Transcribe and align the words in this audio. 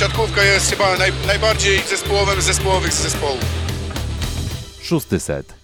siatkówka 0.00 0.42
jest 0.42 0.70
chyba 0.70 0.96
naj, 0.98 1.12
najbardziej 1.26 1.78
zespołowym 1.78 2.40
zespołowych 2.40 2.92
z 2.92 3.02
zespołów. 3.02 3.44
Szósty 4.82 5.20
set. 5.20 5.54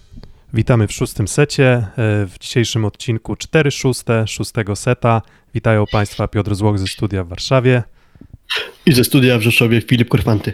Witamy 0.53 0.87
w 0.87 0.91
szóstym 0.91 1.27
secie. 1.27 1.65
e, 1.65 1.87
W 2.25 2.33
dzisiejszym 2.39 2.85
odcinku 2.85 3.35
4 3.35 3.71
szóste, 3.71 4.27
szóstego 4.27 4.75
seta. 4.75 5.21
Witają 5.53 5.85
Państwa 5.91 6.27
Piotr 6.27 6.55
Złoch 6.55 6.79
ze 6.79 6.87
studia 6.87 7.23
w 7.23 7.27
Warszawie. 7.27 7.83
I 8.85 8.93
ze 8.93 9.03
studia 9.03 9.37
w 9.37 9.41
Rzeszowie 9.41 9.81
Filip 9.81 10.09
Korfanty. 10.09 10.53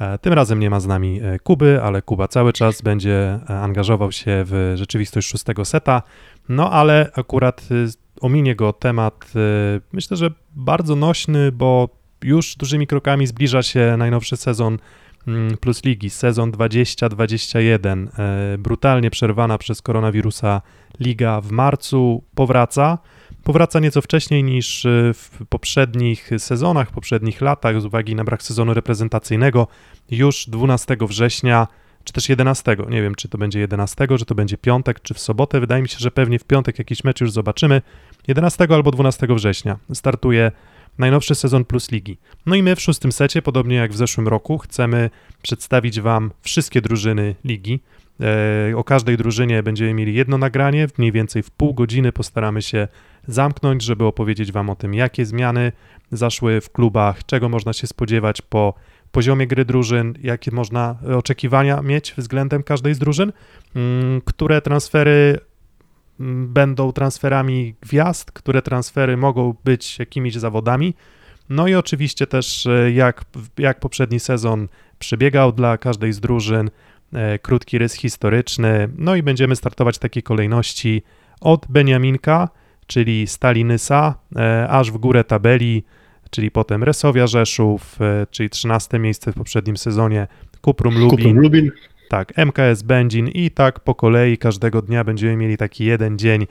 E, 0.00 0.18
Tym 0.18 0.32
razem 0.32 0.60
nie 0.60 0.70
ma 0.70 0.80
z 0.80 0.86
nami 0.86 1.20
e, 1.22 1.38
Kuby, 1.38 1.80
ale 1.82 2.02
Kuba 2.02 2.28
cały 2.28 2.52
czas 2.52 2.82
będzie 2.82 3.38
angażował 3.48 4.12
się 4.12 4.44
w 4.46 4.72
rzeczywistość 4.76 5.28
szóstego 5.28 5.64
seta. 5.64 6.02
No 6.48 6.70
ale 6.72 7.10
akurat 7.16 7.62
ominie 8.20 8.56
go 8.56 8.72
temat, 8.72 9.24
myślę, 9.92 10.16
że 10.16 10.30
bardzo 10.56 10.96
nośny, 10.96 11.52
bo 11.52 11.88
już 12.26 12.56
dużymi 12.56 12.86
krokami 12.86 13.26
zbliża 13.26 13.62
się 13.62 13.94
najnowszy 13.98 14.36
sezon 14.36 14.78
mm, 15.28 15.56
Plus 15.56 15.84
Ligi, 15.84 16.10
sezon 16.10 16.50
2021. 16.50 18.08
E, 18.18 18.58
Brutalnie 18.58 19.10
przerwana 19.10 19.58
przez 19.58 19.82
koronawirusa 19.82 20.62
liga 21.00 21.40
w 21.40 21.50
marcu 21.50 22.24
powraca. 22.34 22.98
Powraca 23.44 23.80
nieco 23.80 24.02
wcześniej 24.02 24.44
niż 24.44 24.86
e, 24.86 25.14
w 25.14 25.30
poprzednich 25.48 26.30
sezonach, 26.38 26.90
poprzednich 26.90 27.40
latach, 27.40 27.80
z 27.80 27.84
uwagi 27.84 28.14
na 28.14 28.24
brak 28.24 28.42
sezonu 28.42 28.74
reprezentacyjnego. 28.74 29.68
Już 30.10 30.46
12 30.48 30.96
września, 31.00 31.66
czy 32.04 32.12
też 32.12 32.28
11, 32.28 32.76
nie 32.88 33.02
wiem, 33.02 33.14
czy 33.14 33.28
to 33.28 33.38
będzie 33.38 33.60
11, 33.60 34.06
czy 34.18 34.24
to 34.24 34.34
będzie 34.34 34.58
piątek, 34.58 35.00
czy 35.00 35.14
w 35.14 35.18
sobotę. 35.18 35.60
Wydaje 35.60 35.82
mi 35.82 35.88
się, 35.88 35.98
że 35.98 36.10
pewnie 36.10 36.38
w 36.38 36.44
piątek 36.44 36.78
jakiś 36.78 37.04
mecz 37.04 37.20
już 37.20 37.32
zobaczymy. 37.32 37.82
11 38.28 38.66
albo 38.70 38.90
12 38.90 39.26
września 39.30 39.78
startuje 39.94 40.52
najnowszy 40.98 41.34
sezon 41.34 41.64
Plus 41.64 41.90
Ligi. 41.90 42.18
No 42.46 42.54
i 42.54 42.62
my 42.62 42.76
w 42.76 42.80
szóstym 42.80 43.12
secie, 43.12 43.42
podobnie 43.42 43.76
jak 43.76 43.92
w 43.92 43.96
zeszłym 43.96 44.28
roku, 44.28 44.58
chcemy 44.58 45.10
przedstawić 45.42 46.00
Wam 46.00 46.30
wszystkie 46.42 46.80
drużyny 46.80 47.34
ligi. 47.44 47.80
E, 48.70 48.76
o 48.76 48.84
każdej 48.84 49.16
drużynie 49.16 49.62
będziemy 49.62 49.94
mieli 49.94 50.14
jedno 50.14 50.38
nagranie, 50.38 50.86
mniej 50.98 51.12
więcej 51.12 51.42
w 51.42 51.50
pół 51.50 51.74
godziny 51.74 52.12
postaramy 52.12 52.62
się 52.62 52.88
zamknąć, 53.26 53.82
żeby 53.82 54.04
opowiedzieć 54.04 54.52
Wam 54.52 54.70
o 54.70 54.76
tym, 54.76 54.94
jakie 54.94 55.26
zmiany 55.26 55.72
zaszły 56.12 56.60
w 56.60 56.72
klubach, 56.72 57.26
czego 57.26 57.48
można 57.48 57.72
się 57.72 57.86
spodziewać 57.86 58.42
po 58.42 58.74
poziomie 59.12 59.46
gry 59.46 59.64
drużyn, 59.64 60.14
jakie 60.22 60.50
można 60.50 60.98
oczekiwania 61.16 61.82
mieć 61.82 62.14
względem 62.18 62.62
każdej 62.62 62.94
z 62.94 62.98
drużyn, 62.98 63.32
mm, 63.74 64.20
które 64.20 64.62
transfery 64.62 65.38
będą 66.48 66.92
transferami 66.92 67.74
gwiazd, 67.80 68.32
które 68.32 68.62
transfery 68.62 69.16
mogą 69.16 69.54
być 69.64 69.98
jakimiś 69.98 70.34
zawodami. 70.34 70.94
No 71.48 71.68
i 71.68 71.74
oczywiście 71.74 72.26
też 72.26 72.66
e, 72.66 72.92
jak, 72.92 73.24
jak 73.58 73.80
poprzedni 73.80 74.20
sezon 74.20 74.68
przebiegał 74.98 75.52
dla 75.52 75.78
każdej 75.78 76.12
z 76.12 76.20
drużyn, 76.20 76.70
e, 77.12 77.38
krótki 77.38 77.78
rys 77.78 77.94
historyczny. 77.94 78.88
No 78.98 79.16
i 79.16 79.22
będziemy 79.22 79.56
startować 79.56 79.96
w 79.96 79.98
takiej 79.98 80.22
kolejności 80.22 81.02
od 81.40 81.66
Beniaminka, 81.68 82.48
czyli 82.86 83.26
Stalinysa, 83.26 84.14
e, 84.36 84.68
aż 84.68 84.90
w 84.90 84.98
górę 84.98 85.24
tabeli, 85.24 85.84
czyli 86.30 86.50
potem 86.50 86.84
Resowia 86.84 87.26
Rzeszów, 87.26 87.98
czyli 88.30 88.50
13 88.50 88.98
miejsce 88.98 89.32
w 89.32 89.34
poprzednim 89.34 89.76
sezonie, 89.76 90.26
Kuprum 90.60 90.98
Lubin, 90.98 91.10
Kuprum 91.10 91.38
Lubin. 91.38 91.70
Tak, 92.08 92.32
MKS 92.36 92.82
Będzin 92.82 93.28
i 93.28 93.50
tak 93.50 93.80
po 93.80 93.94
kolei 93.94 94.38
każdego 94.38 94.82
dnia 94.82 95.04
będziemy 95.04 95.36
mieli 95.36 95.56
taki 95.56 95.84
jeden 95.84 96.18
dzień 96.18 96.46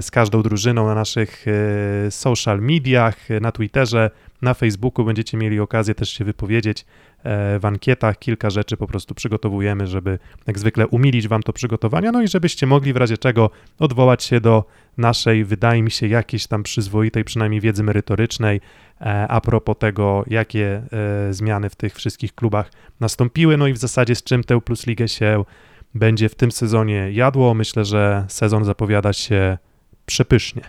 z 0.00 0.10
każdą 0.10 0.42
drużyną 0.42 0.86
na 0.86 0.94
naszych 0.94 1.44
e, 1.48 2.10
social 2.10 2.60
mediach, 2.60 3.30
e, 3.30 3.40
na 3.40 3.52
Twitterze, 3.52 4.10
na 4.42 4.54
Facebooku. 4.54 5.04
Będziecie 5.04 5.36
mieli 5.36 5.60
okazję 5.60 5.94
też 5.94 6.10
się 6.10 6.24
wypowiedzieć 6.24 6.80
e, 7.22 7.58
w 7.58 7.64
ankietach. 7.64 8.18
Kilka 8.18 8.50
rzeczy 8.50 8.76
po 8.76 8.86
prostu 8.86 9.14
przygotowujemy, 9.14 9.86
żeby 9.86 10.18
jak 10.46 10.58
zwykle 10.58 10.86
umilić 10.86 11.28
wam 11.28 11.42
to 11.42 11.52
przygotowania, 11.52 12.12
no 12.12 12.22
i 12.22 12.28
żebyście 12.28 12.66
mogli 12.66 12.92
w 12.92 12.96
razie 12.96 13.18
czego 13.18 13.50
odwołać 13.78 14.24
się 14.24 14.40
do 14.40 14.64
naszej, 14.98 15.44
wydaje 15.44 15.82
mi 15.82 15.90
się, 15.90 16.06
jakiejś 16.06 16.46
tam 16.46 16.62
przyzwoitej 16.62 17.24
przynajmniej 17.24 17.60
wiedzy 17.60 17.82
merytorycznej 17.82 18.60
e, 19.00 19.28
a 19.28 19.40
propos 19.40 19.76
tego, 19.78 20.24
jakie 20.26 20.82
e, 21.28 21.34
zmiany 21.34 21.70
w 21.70 21.76
tych 21.76 21.94
wszystkich 21.94 22.34
klubach 22.34 22.70
nastąpiły, 23.00 23.56
no 23.56 23.66
i 23.66 23.72
w 23.72 23.78
zasadzie 23.78 24.14
z 24.14 24.22
czym 24.22 24.44
tę 24.44 24.60
Plus 24.60 24.86
Ligę 24.86 25.08
się 25.08 25.44
będzie 25.94 26.28
w 26.28 26.34
tym 26.34 26.52
sezonie 26.52 27.08
jadło. 27.12 27.54
Myślę, 27.54 27.84
że 27.84 28.24
sezon 28.28 28.64
zapowiada 28.64 29.12
się 29.12 29.58
przepysznie. 30.06 30.62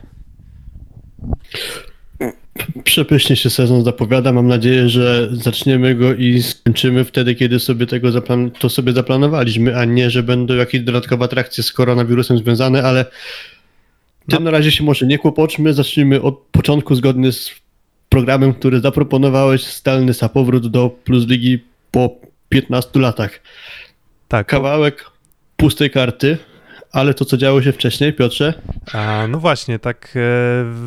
Przepysznie 2.84 3.36
się 3.36 3.50
sezon 3.50 3.84
zapowiada. 3.84 4.34
Mam 4.34 4.48
nadzieję, 4.48 4.90
że 4.90 5.30
zaczniemy 5.32 5.96
go 5.96 6.14
i 6.14 6.44
skończymy 6.44 7.06
wtedy, 7.06 7.36
kiedy 7.36 7.60
sobie 7.60 7.86
tego 7.86 8.10
zaplan- 8.10 8.52
to 8.60 8.70
sobie 8.70 8.94
zaplanowaliśmy, 8.94 9.78
a 9.78 9.86
nie, 9.86 10.10
że 10.10 10.24
będą 10.24 10.56
jakieś 10.56 10.82
dodatkowe 10.82 11.26
atrakcje 11.26 11.64
z 11.64 11.72
koronawirusem 11.72 12.38
związane, 12.38 12.84
ale 12.84 13.06
tym 14.30 14.44
na 14.44 14.52
razie 14.52 14.72
się 14.72 14.84
może 14.84 15.08
nie 15.08 15.18
kłopoczmy. 15.18 15.74
Zacznijmy 15.74 16.22
od 16.22 16.40
początku 16.52 16.96
zgodnie 16.96 17.32
z 17.32 17.52
programem, 18.10 18.54
który 18.54 18.80
zaproponowałeś, 18.80 19.64
stalny 19.64 20.14
sa 20.14 20.30
powrót 20.30 20.68
do 20.68 20.90
Plus 20.90 21.28
Ligi 21.28 21.64
po 21.92 22.16
15 22.50 23.00
latach. 23.00 23.40
Tak, 24.30 24.48
Kawałek 24.48 25.06
pustej 25.58 25.92
karty, 25.92 26.38
ale 26.92 27.14
to, 27.14 27.26
co 27.26 27.38
działo 27.38 27.62
się 27.62 27.72
wcześniej, 27.72 28.14
Piotrze, 28.14 28.54
A, 28.94 29.28
no 29.30 29.40
właśnie, 29.40 29.80
tak 29.80 30.14
e, 30.16 30.20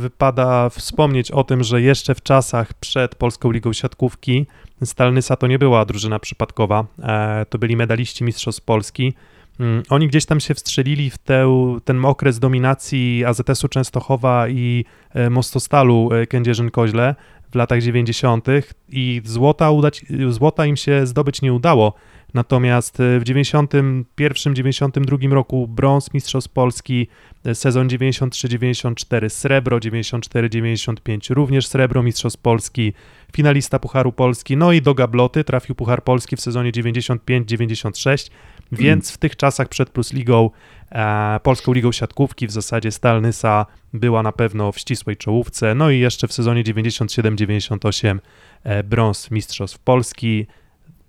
wypada 0.00 0.68
wspomnieć 0.68 1.30
o 1.30 1.44
tym, 1.44 1.64
że 1.64 1.82
jeszcze 1.82 2.14
w 2.14 2.22
czasach 2.22 2.74
przed 2.74 3.14
Polską 3.14 3.50
Ligą 3.50 3.72
Siatkówki 3.72 4.46
Stalnysa 4.84 5.36
to 5.36 5.46
nie 5.46 5.58
była 5.58 5.84
drużyna 5.84 6.18
przypadkowa, 6.18 6.84
e, 7.02 7.46
to 7.50 7.58
byli 7.58 7.76
medaliści 7.76 8.24
Mistrzostw 8.24 8.64
Polski. 8.64 9.14
Mm, 9.60 9.82
Oni 9.90 10.08
gdzieś 10.08 10.26
tam 10.26 10.40
się 10.40 10.54
wstrzelili 10.54 11.10
w 11.10 11.18
tę, 11.18 11.46
ten 11.84 12.04
okres 12.04 12.38
dominacji 12.38 13.24
AZS-u 13.24 13.68
Częstochowa 13.68 14.48
i 14.48 14.84
e, 15.14 15.30
Mostostalu 15.30 16.08
Kędzierzyn-Koźle 16.28 17.14
w 17.52 17.54
latach 17.54 17.82
90. 17.82 18.46
i 18.88 19.22
złota, 19.24 19.70
udać, 19.70 20.04
złota 20.28 20.66
im 20.66 20.76
się 20.76 21.06
zdobyć 21.06 21.42
nie 21.42 21.52
udało. 21.52 21.94
Natomiast 22.34 23.00
e, 23.00 23.20
w 23.20 23.24
91-92 23.24 25.32
roku 25.32 25.68
brąz 25.68 26.14
Mistrzostw 26.14 26.50
Polski, 26.50 27.08
e, 27.44 27.54
sezon 27.54 27.88
93-94 27.88 29.28
srebro, 29.28 29.78
94-95 29.78 31.34
również 31.34 31.66
srebro 31.66 32.02
Mistrzostw 32.02 32.40
Polski, 32.40 32.92
finalista 33.32 33.78
Pucharu 33.78 34.12
Polski, 34.12 34.56
no 34.56 34.72
i 34.72 34.82
do 34.82 34.94
gabloty 34.94 35.44
trafił 35.44 35.74
Puchar 35.74 36.04
Polski 36.04 36.36
w 36.36 36.40
sezonie 36.40 36.72
95-96, 36.72 38.30
więc 38.72 39.12
w 39.12 39.18
tych 39.18 39.36
czasach 39.36 39.68
przed 39.68 39.90
Plus 39.90 40.12
Ligą, 40.12 40.50
e, 40.90 41.40
Polską 41.42 41.72
Ligą 41.72 41.92
Siatkówki 41.92 42.46
w 42.46 42.50
zasadzie 42.50 42.90
Stalnysa 42.90 43.66
była 43.92 44.22
na 44.22 44.32
pewno 44.32 44.72
w 44.72 44.78
ścisłej 44.78 45.16
czołówce, 45.16 45.74
no 45.74 45.90
i 45.90 46.00
jeszcze 46.00 46.28
w 46.28 46.32
sezonie 46.32 46.64
97-98 46.64 48.18
e, 48.64 48.82
brąz 48.82 49.30
Mistrzostw 49.30 49.78
Polski, 49.78 50.46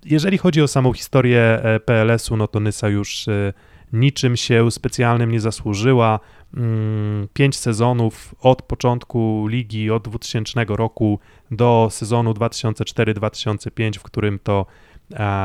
jeżeli 0.06 0.38
chodzi 0.38 0.62
o 0.62 0.68
samą 0.68 0.94
historię 0.94 1.42
e, 1.42 1.80
PLS-u, 1.80 2.38
no 2.38 2.48
to 2.48 2.60
Nysa 2.60 2.90
już 2.90 3.28
e, 3.28 3.54
niczym 3.94 4.38
się 4.38 4.72
specjalnym 4.72 5.32
nie 5.32 5.40
zasłużyła. 5.40 6.20
Mm, 6.54 7.28
Pięć 7.34 7.56
sezonów 7.56 8.36
od 8.40 8.62
początku 8.62 9.48
ligi, 9.48 9.92
od 9.92 10.04
2000 10.04 10.66
roku 10.70 11.20
do 11.52 11.88
sezonu 11.92 12.32
2004-2005, 12.32 14.00
w 14.00 14.04
którym 14.04 14.40
to 14.40 14.66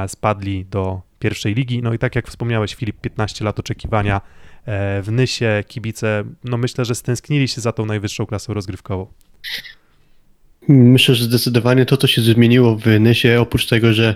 spadli 0.06 0.64
do 0.64 1.00
pierwszej 1.18 1.54
ligi. 1.54 1.82
No 1.82 1.92
i 1.92 1.98
tak 1.98 2.16
jak 2.16 2.28
wspomniałeś, 2.28 2.74
Filip, 2.74 3.00
15 3.00 3.44
lat 3.44 3.58
oczekiwania 3.58 4.20
e, 4.64 5.02
w 5.02 5.12
Nysie. 5.12 5.64
Kibice, 5.68 6.24
no 6.44 6.56
myślę, 6.56 6.84
że 6.84 6.94
stęsknili 6.94 7.48
się 7.48 7.60
za 7.60 7.72
tą 7.72 7.86
najwyższą 7.86 8.26
klasą 8.26 8.54
rozgrywkową. 8.54 9.06
Myślę, 10.68 11.14
że 11.14 11.24
zdecydowanie 11.24 11.86
to, 11.86 11.96
co 11.96 12.06
się 12.06 12.22
zmieniło 12.22 12.76
w 12.76 12.86
Nysie, 13.00 13.40
oprócz 13.40 13.66
tego, 13.66 13.92
że 13.92 14.14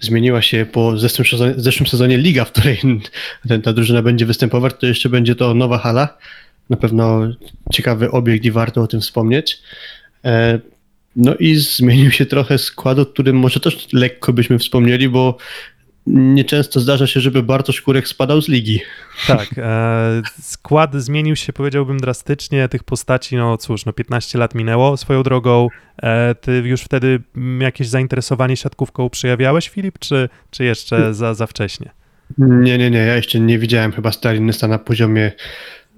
zmieniła 0.00 0.42
się 0.42 0.66
po 0.72 0.98
zeszłym 0.98 1.26
sezonie, 1.26 1.54
zeszłym 1.56 1.86
sezonie 1.86 2.18
liga, 2.18 2.44
w 2.44 2.52
której 2.52 2.80
ta 3.64 3.72
drużyna 3.72 4.02
będzie 4.02 4.26
występować, 4.26 4.74
to 4.80 4.86
jeszcze 4.86 5.08
będzie 5.08 5.34
to 5.34 5.54
nowa 5.54 5.78
hala. 5.78 6.18
Na 6.70 6.76
pewno 6.76 7.20
ciekawy 7.72 8.10
obiekt 8.10 8.44
i 8.44 8.50
warto 8.50 8.82
o 8.82 8.86
tym 8.86 9.00
wspomnieć. 9.00 9.62
E, 10.24 10.58
No 11.16 11.34
i 11.34 11.56
zmienił 11.56 12.10
się 12.10 12.26
trochę 12.26 12.58
skład, 12.58 12.98
o 12.98 13.06
którym 13.06 13.36
może 13.36 13.60
też 13.60 13.88
lekko 13.92 14.32
byśmy 14.32 14.58
wspomnieli, 14.58 15.08
bo 15.08 15.36
nieczęsto 16.06 16.80
zdarza 16.80 17.06
się, 17.06 17.20
żeby 17.20 17.42
Bartosz 17.42 17.82
Kurek 17.82 18.08
spadał 18.08 18.42
z 18.42 18.48
ligi. 18.48 18.80
Tak, 19.26 19.48
e, 19.58 20.22
skład 20.40 20.94
zmienił 20.94 21.36
się, 21.36 21.52
powiedziałbym, 21.52 22.00
drastycznie. 22.00 22.68
Tych 22.68 22.84
postaci, 22.84 23.36
no 23.36 23.56
cóż, 23.56 23.84
no 23.84 23.92
15 23.92 24.38
lat 24.38 24.54
minęło 24.54 24.96
swoją 24.96 25.22
drogą. 25.22 25.68
E, 26.02 26.34
ty 26.34 26.52
już 26.52 26.82
wtedy 26.82 27.20
mm, 27.36 27.60
jakieś 27.60 27.88
zainteresowanie 27.88 28.56
siatkówką 28.56 29.10
przejawiałeś, 29.10 29.68
Filip, 29.68 29.98
czy, 29.98 30.28
czy 30.50 30.64
jeszcze 30.64 31.14
za, 31.14 31.34
za 31.34 31.46
wcześnie? 31.46 31.90
Nie, 32.38 32.78
nie, 32.78 32.90
nie, 32.90 32.98
ja 32.98 33.16
jeszcze 33.16 33.40
nie 33.40 33.58
widziałem 33.58 33.92
chyba 33.92 34.12
Stalinysa 34.12 34.68
na 34.68 34.78
poziomie 34.78 35.32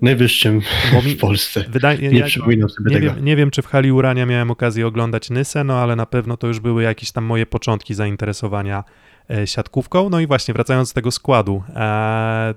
najwyższym 0.03 0.55
mi- 1.07 1.15
w 1.15 1.19
Polsce. 1.21 1.65
Wydaje, 1.69 2.09
Nie 2.11 2.19
ja, 2.19 2.25
przypominam 2.27 2.69
sobie 2.69 2.91
nie, 2.95 3.01
tego. 3.01 3.15
wiem, 3.15 3.25
nie 3.25 3.37
wiem, 3.37 3.51
czy 3.51 3.63
w 3.63 3.67
hali 3.67 3.93
Urania 3.93 4.27
miałem 4.27 4.51
okazję 4.51 4.87
oglądać 4.87 5.31
Nysę, 5.31 5.65
no 5.65 5.75
ale 5.79 5.97
na 5.97 6.07
pewno 6.07 6.37
to 6.37 6.47
już 6.47 6.61
były 6.61 6.83
jakieś 6.83 7.13
tam 7.13 7.25
moje 7.25 7.47
początki 7.47 7.95
zainteresowania 7.95 8.85
e, 9.31 9.47
siatkówką. 9.47 10.11
No 10.11 10.21
i 10.21 10.27
właśnie 10.27 10.55
wracając 10.55 10.91
do 10.91 10.95
tego 10.95 11.11
składu, 11.11 11.63
e, 11.77 12.55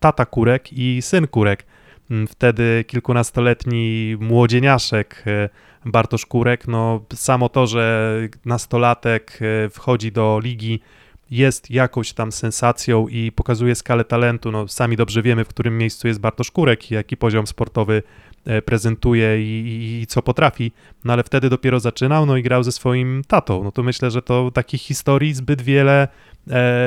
tata 0.00 0.26
Kurek 0.26 0.72
i 0.72 1.02
syn 1.02 1.26
Kurek, 1.26 1.66
m, 2.10 2.26
wtedy 2.26 2.84
kilkunastoletni 2.86 4.16
młodzieniaszek 4.20 5.24
e, 5.26 5.48
Bartosz 5.84 6.26
Kurek, 6.26 6.68
no 6.68 7.04
samo 7.14 7.48
to, 7.48 7.66
że 7.66 8.14
nastolatek 8.44 9.38
e, 9.66 9.70
wchodzi 9.70 10.12
do 10.12 10.40
ligi 10.42 10.80
jest 11.30 11.70
jakąś 11.70 12.12
tam 12.12 12.32
sensacją 12.32 13.08
i 13.08 13.32
pokazuje 13.32 13.74
skalę 13.74 14.04
talentu. 14.04 14.52
No, 14.52 14.68
sami 14.68 14.96
dobrze 14.96 15.22
wiemy, 15.22 15.44
w 15.44 15.48
którym 15.48 15.78
miejscu 15.78 16.08
jest 16.08 16.20
Bartosz 16.20 16.50
Kurek 16.50 16.90
i 16.90 16.94
jaki 16.94 17.16
poziom 17.16 17.46
sportowy 17.46 18.02
e, 18.46 18.62
prezentuje 18.62 19.42
i, 19.42 19.68
i, 19.68 20.02
i 20.02 20.06
co 20.06 20.22
potrafi, 20.22 20.72
no 21.04 21.12
ale 21.12 21.24
wtedy 21.24 21.50
dopiero 21.50 21.80
zaczynał, 21.80 22.26
no 22.26 22.36
i 22.36 22.42
grał 22.42 22.62
ze 22.62 22.72
swoim 22.72 23.22
tatą. 23.28 23.64
No 23.64 23.72
to 23.72 23.82
myślę, 23.82 24.10
że 24.10 24.22
to 24.22 24.50
takich 24.50 24.82
historii 24.82 25.34
zbyt 25.34 25.62
wiele 25.62 26.02
e, 26.02 26.08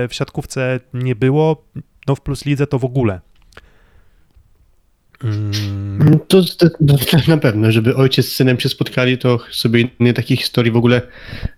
w 0.07 0.13
siatkówce 0.13 0.79
nie 0.93 1.15
było, 1.15 1.63
no 2.07 2.15
w 2.15 2.21
Plus 2.21 2.45
Lidze 2.45 2.67
to 2.67 2.79
w 2.79 2.85
ogóle. 2.85 3.21
Mm, 5.23 6.19
To, 6.27 6.41
to, 6.57 6.69
to 6.69 7.17
na 7.27 7.37
pewno, 7.37 7.71
żeby 7.71 7.95
ojciec 7.95 8.25
z 8.25 8.35
synem 8.35 8.59
się 8.59 8.69
spotkali, 8.69 9.17
to 9.17 9.39
sobie 9.51 9.87
innej 9.99 10.13
takiej 10.13 10.37
historii 10.37 10.71
w 10.71 10.75
ogóle 10.77 11.01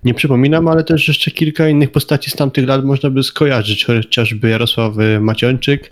nie 0.03 0.13
przypominam, 0.13 0.67
ale 0.67 0.83
też 0.83 1.07
jeszcze 1.07 1.31
kilka 1.31 1.69
innych 1.69 1.91
postaci 1.91 2.31
z 2.31 2.35
tamtych 2.35 2.67
lat 2.67 2.85
można 2.85 3.09
by 3.09 3.23
skojarzyć, 3.23 3.85
chociażby 3.85 4.49
Jarosław 4.49 4.99
y, 4.99 5.19
Macionczyk, 5.19 5.91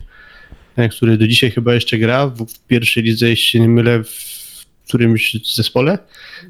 e, 0.76 0.90
który 0.90 1.18
do 1.18 1.28
dzisiaj 1.28 1.52
chyba 1.52 1.74
jeszcze 1.74 1.98
gra 1.98 2.28
w, 2.28 2.46
w 2.46 2.60
pierwszej 2.68 3.04
lidze, 3.04 3.30
jeśli 3.30 3.62
nie 3.62 3.70
mylę, 3.70 4.04
w 4.04 4.32
którymś 4.88 5.38
zespole. 5.56 5.98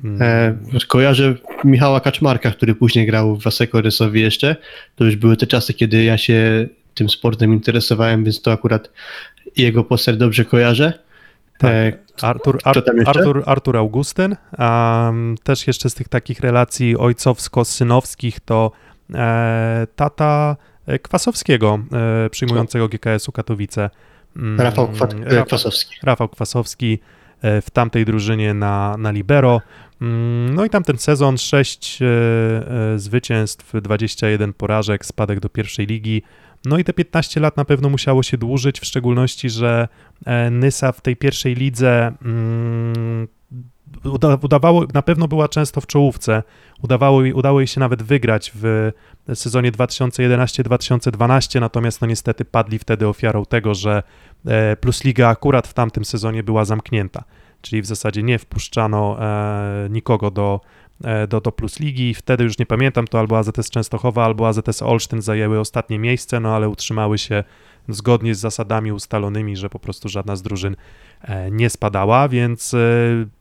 mm, 0.03 0.21
E, 0.21 0.79
kojarzę 0.87 1.35
Michała 1.63 1.99
Kaczmarka, 1.99 2.51
który 2.51 2.75
później 2.75 3.05
grał 3.05 3.35
w 3.35 3.43
Waseko 3.43 3.81
Rysowi 3.81 4.21
jeszcze. 4.21 4.55
To 4.95 5.03
już 5.05 5.15
były 5.15 5.37
te 5.37 5.47
czasy, 5.47 5.73
kiedy 5.73 6.03
ja 6.03 6.17
się 6.17 6.67
tym 6.95 7.09
sportem 7.09 7.53
interesowałem, 7.53 8.23
więc 8.23 8.41
to 8.41 8.51
akurat 8.51 8.89
jego 9.57 9.83
postać 9.83 10.17
dobrze 10.17 10.45
kojarzę. 10.45 10.93
Tak. 11.61 11.71
E, 11.71 11.97
Artur, 12.21 12.59
Ar? 12.63 12.83
Artur, 13.05 13.43
Artur 13.45 13.77
Augustyn, 13.77 14.35
um, 14.59 15.35
też 15.43 15.67
jeszcze 15.67 15.89
z 15.89 15.93
tych 15.93 16.09
takich 16.09 16.39
relacji 16.39 16.97
ojcowsko-synowskich 16.97 18.39
to 18.45 18.71
e, 19.13 19.87
tata 19.95 20.55
e, 20.85 20.99
Kwasowskiego, 20.99 21.79
e, 22.25 22.29
przyjmującego 22.29 22.87
GKS-u 22.87 23.31
Katowice. 23.31 23.89
Mm, 24.35 24.61
Rafał 24.61 24.85
e, 24.85 24.87
Rafał, 25.23 25.45
Kwasowski. 25.45 25.95
Rafał 26.03 26.29
Kwasowski 26.29 26.99
e, 27.41 27.61
w 27.61 27.69
tamtej 27.69 28.05
drużynie 28.05 28.53
na, 28.53 28.95
na 28.97 29.11
libero. 29.11 29.61
Mm, 30.01 30.55
No 30.55 30.65
i 30.65 30.69
tamten 30.69 30.97
sezon 30.97 31.37
6 31.37 32.01
e, 32.01 32.05
e, 32.93 32.99
zwycięstw, 32.99 33.73
21 33.81 34.53
porażek, 34.53 35.05
spadek 35.05 35.39
do 35.39 35.49
pierwszej 35.49 35.85
ligi. 35.85 36.23
No 36.65 36.77
i 36.77 36.83
te 36.83 36.93
15 36.93 37.39
lat 37.39 37.57
na 37.57 37.65
pewno 37.65 37.89
musiało 37.89 38.23
się 38.23 38.37
dłużyć, 38.37 38.79
w 38.79 38.85
szczególności, 38.85 39.49
że 39.49 39.87
e, 40.25 40.49
Nysa 40.49 40.91
w 40.91 41.01
tej 41.01 41.15
pierwszej 41.15 41.55
lidze 41.55 42.13
mm, 42.21 43.27
uda, 44.03 44.37
udawało, 44.41 44.85
na 44.93 45.01
pewno 45.01 45.27
była 45.27 45.47
często 45.47 45.81
w 45.81 45.87
czołówce. 45.87 46.43
Udawało, 46.81 47.21
udało 47.33 47.59
jej 47.59 47.67
się 47.67 47.79
nawet 47.79 48.03
wygrać 48.03 48.51
w 48.55 48.91
sezonie 49.35 49.71
2011-2012, 49.71 51.59
natomiast 51.59 52.01
no 52.01 52.07
niestety 52.07 52.45
padli 52.45 52.79
wtedy 52.79 53.07
ofiarą 53.07 53.45
tego, 53.45 53.75
że 53.75 54.03
e, 54.45 54.75
Plus 54.75 55.03
Liga 55.03 55.27
akurat 55.27 55.67
w 55.67 55.73
tamtym 55.73 56.05
sezonie 56.05 56.43
była 56.43 56.65
zamknięta, 56.65 57.23
czyli 57.61 57.81
w 57.81 57.85
zasadzie 57.85 58.23
nie 58.23 58.39
wpuszczano 58.39 59.17
e, 59.19 59.87
nikogo 59.89 60.31
do, 60.31 60.61
do, 61.27 61.41
do 61.41 61.51
Plus 61.51 61.79
Ligi. 61.79 62.13
Wtedy 62.13 62.43
już 62.43 62.57
nie 62.57 62.65
pamiętam, 62.65 63.07
to 63.07 63.19
albo 63.19 63.37
AZS 63.37 63.69
Częstochowa, 63.69 64.25
albo 64.25 64.47
AZS 64.47 64.81
Olsztyn 64.81 65.21
zajęły 65.21 65.59
ostatnie 65.59 65.99
miejsce, 65.99 66.39
no 66.39 66.55
ale 66.55 66.69
utrzymały 66.69 67.17
się 67.17 67.43
zgodnie 67.89 68.35
z 68.35 68.39
zasadami 68.39 68.91
ustalonymi, 68.91 69.57
że 69.57 69.69
po 69.69 69.79
prostu 69.79 70.09
żadna 70.09 70.35
z 70.35 70.41
drużyn 70.41 70.75
e, 71.21 71.51
nie 71.51 71.69
spadała, 71.69 72.27
więc 72.27 72.73
e, 72.73 72.77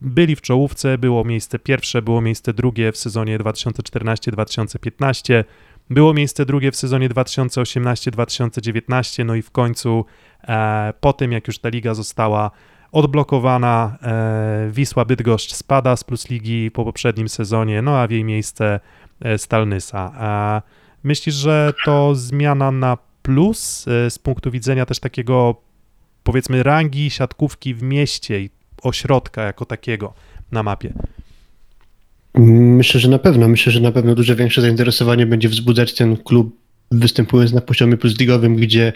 byli 0.01 0.37
w 0.37 0.41
czołówce, 0.41 0.99
było 0.99 1.25
miejsce 1.25 1.59
pierwsze, 1.59 2.03
było 2.03 2.21
miejsce 2.21 2.53
drugie 2.53 2.93
w 2.93 2.97
sezonie 2.97 3.39
2014-2015, 3.39 5.45
było 5.91 6.15
miejsce 6.15 6.47
drugie 6.47 6.73
w 6.73 6.77
sezonie 6.77 7.09
2018-2019, 7.09 9.25
no 9.25 9.35
i 9.35 9.43
w 9.43 9.51
końcu 9.51 10.05
e, 10.49 10.93
po 11.01 11.13
tym, 11.13 11.33
jak 11.33 11.47
już 11.47 11.59
ta 11.59 11.69
liga 11.69 11.95
została 11.95 12.51
odblokowana, 12.93 13.99
e, 14.03 14.71
Wisła 14.71 15.05
Bydgoszcz 15.05 15.55
spada 15.55 15.97
z 15.97 16.05
Plus 16.05 16.31
Ligi 16.31 16.71
po 16.71 16.85
poprzednim 16.85 17.29
sezonie, 17.29 17.83
no 17.83 17.99
a 17.99 18.07
w 18.07 18.11
jej 18.11 18.25
miejsce 18.25 18.81
e, 19.21 19.39
Stalnysa. 19.39 20.63
Myślisz, 21.05 21.35
że 21.35 21.73
to 21.85 22.15
zmiana 22.15 22.71
na 22.71 22.99
plus 23.23 23.89
e, 23.89 24.11
z 24.11 24.19
punktu 24.19 24.51
widzenia 24.51 24.87
też 24.87 25.01
takiego 25.01 25.55
powiedzmy 26.23 26.63
rangi 26.63 27.11
siatkówki 27.11 27.75
w 27.75 27.83
mieście 27.83 28.41
i 28.41 28.51
ośrodka 28.83 29.43
jako 29.43 29.65
takiego 29.65 30.15
na 30.53 30.63
mapie? 30.63 30.93
Myślę, 32.35 33.01
że 33.01 33.09
na 33.09 33.19
pewno. 33.19 33.49
Myślę, 33.49 33.73
że 33.73 33.81
na 33.81 33.93
pewno 33.93 34.15
dużo 34.15 34.37
większe 34.37 34.61
zainteresowanie 34.61 35.27
będzie 35.27 35.49
wzbudzać 35.49 35.95
ten 35.95 36.17
klub 36.17 36.57
występując 36.91 37.53
na 37.53 37.61
poziomie 37.61 37.97
plusligowym, 37.97 38.57
gdzie 38.57 38.93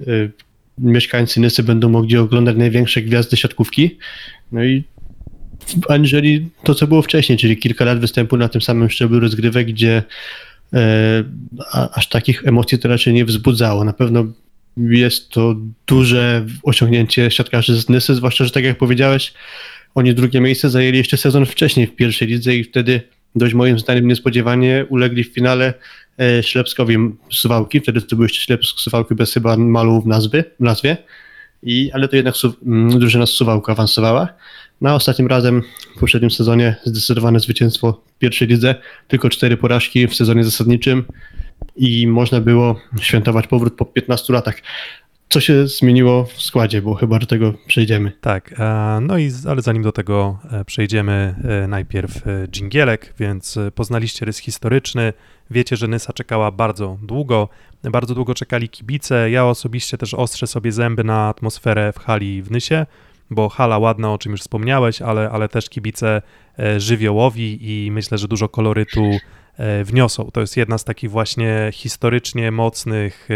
y, 0.00 0.32
mieszkańcy 0.78 1.40
Nysy 1.40 1.62
będą 1.62 1.88
mogli 1.88 2.16
oglądać 2.16 2.56
największe 2.56 3.02
gwiazdy 3.02 3.36
siatkówki. 3.36 3.98
No 4.52 4.64
i 4.64 4.84
aniżeli 5.88 6.48
to, 6.64 6.74
co 6.74 6.86
było 6.86 7.02
wcześniej, 7.02 7.38
czyli 7.38 7.56
kilka 7.56 7.84
lat 7.84 8.00
występu 8.00 8.36
na 8.36 8.48
tym 8.48 8.60
samym 8.60 8.90
szczeblu 8.90 9.20
rozgrywek, 9.20 9.66
gdzie 9.66 10.02
e, 10.72 11.24
aż 11.92 12.08
takich 12.08 12.46
emocji 12.46 12.78
to 12.78 12.88
raczej 12.88 13.14
nie 13.14 13.24
wzbudzało. 13.24 13.84
Na 13.84 13.92
pewno 13.92 14.24
jest 14.76 15.28
to 15.28 15.56
duże 15.86 16.46
osiągnięcie 16.62 17.30
siatkarzy 17.30 17.80
z 17.80 17.88
Nysy, 17.88 18.14
zwłaszcza, 18.14 18.44
że 18.44 18.50
tak 18.50 18.64
jak 18.64 18.78
powiedziałeś, 18.78 19.32
oni 19.94 20.14
drugie 20.14 20.40
miejsce 20.40 20.70
zajęli 20.70 20.98
jeszcze 20.98 21.16
sezon 21.16 21.46
wcześniej 21.46 21.86
w 21.86 21.96
pierwszej 21.96 22.28
lidze 22.28 22.56
i 22.56 22.64
wtedy 22.64 23.00
dość 23.34 23.54
moim 23.54 23.78
zdaniem 23.78 24.08
niespodziewanie 24.08 24.86
ulegli 24.88 25.24
w 25.24 25.34
finale 25.34 25.74
e, 26.20 26.42
Ślepskowi 26.42 26.96
Suwałki. 27.30 27.80
Wtedy 27.80 28.02
to 28.02 28.16
był 28.16 28.22
jeszcze 28.22 28.40
Ślepsk 28.40 28.78
Suwałki 28.78 29.14
bez 29.14 29.32
chyba 29.32 29.56
malu 29.56 30.02
w, 30.02 30.06
nazwy, 30.06 30.44
w 30.60 30.62
nazwie. 30.62 30.96
I, 31.62 31.90
ale 31.92 32.08
to 32.08 32.16
jednak 32.16 32.34
drużyna 32.90 33.26
z 33.26 33.30
Suwałku 33.30 33.70
awansowała. 33.70 34.28
Na 34.80 34.94
ostatnim 34.94 35.28
razem 35.28 35.62
w 35.96 36.00
poprzednim 36.00 36.30
sezonie 36.30 36.76
zdecydowane 36.84 37.40
zwycięstwo 37.40 38.02
w 38.16 38.18
pierwszej 38.18 38.48
lidze, 38.48 38.74
tylko 39.08 39.30
cztery 39.30 39.56
porażki 39.56 40.06
w 40.06 40.14
sezonie 40.14 40.44
zasadniczym 40.44 41.04
i 41.76 42.06
można 42.06 42.40
było 42.40 42.80
świętować 43.00 43.46
powrót 43.46 43.76
po 43.76 43.84
15 43.84 44.32
latach. 44.32 44.56
Co 45.32 45.40
się 45.40 45.66
zmieniło 45.66 46.24
w 46.24 46.42
składzie, 46.42 46.82
bo 46.82 46.94
chyba 46.94 47.18
do 47.18 47.26
tego 47.26 47.54
przejdziemy. 47.66 48.12
Tak, 48.20 48.54
e, 48.58 48.98
no 49.02 49.18
i 49.18 49.30
ale 49.48 49.62
zanim 49.62 49.82
do 49.82 49.92
tego 49.92 50.38
e, 50.50 50.64
przejdziemy, 50.64 51.34
e, 51.64 51.68
najpierw 51.68 52.20
dżingielek, 52.48 53.14
więc 53.18 53.58
poznaliście 53.74 54.26
rys 54.26 54.38
historyczny, 54.38 55.12
wiecie, 55.50 55.76
że 55.76 55.88
Nysa 55.88 56.12
czekała 56.12 56.50
bardzo 56.50 56.98
długo, 57.02 57.48
bardzo 57.82 58.14
długo 58.14 58.34
czekali 58.34 58.68
kibice, 58.68 59.30
ja 59.30 59.46
osobiście 59.46 59.98
też 59.98 60.14
ostrzę 60.14 60.46
sobie 60.46 60.72
zęby 60.72 61.04
na 61.04 61.28
atmosferę 61.28 61.92
w 61.92 61.98
hali 61.98 62.42
w 62.42 62.50
Nysie, 62.50 62.86
bo 63.30 63.48
hala 63.48 63.78
ładna, 63.78 64.12
o 64.12 64.18
czym 64.18 64.32
już 64.32 64.40
wspomniałeś, 64.40 65.02
ale, 65.02 65.30
ale 65.30 65.48
też 65.48 65.68
kibice 65.68 66.22
żywiołowi 66.78 67.58
i 67.60 67.90
myślę, 67.90 68.18
że 68.18 68.28
dużo 68.28 68.48
kolorytu 68.48 69.10
wniosą. 69.84 70.30
To 70.32 70.40
jest 70.40 70.56
jedna 70.56 70.78
z 70.78 70.84
takich 70.84 71.10
właśnie 71.10 71.70
historycznie 71.72 72.50
mocnych 72.50 73.28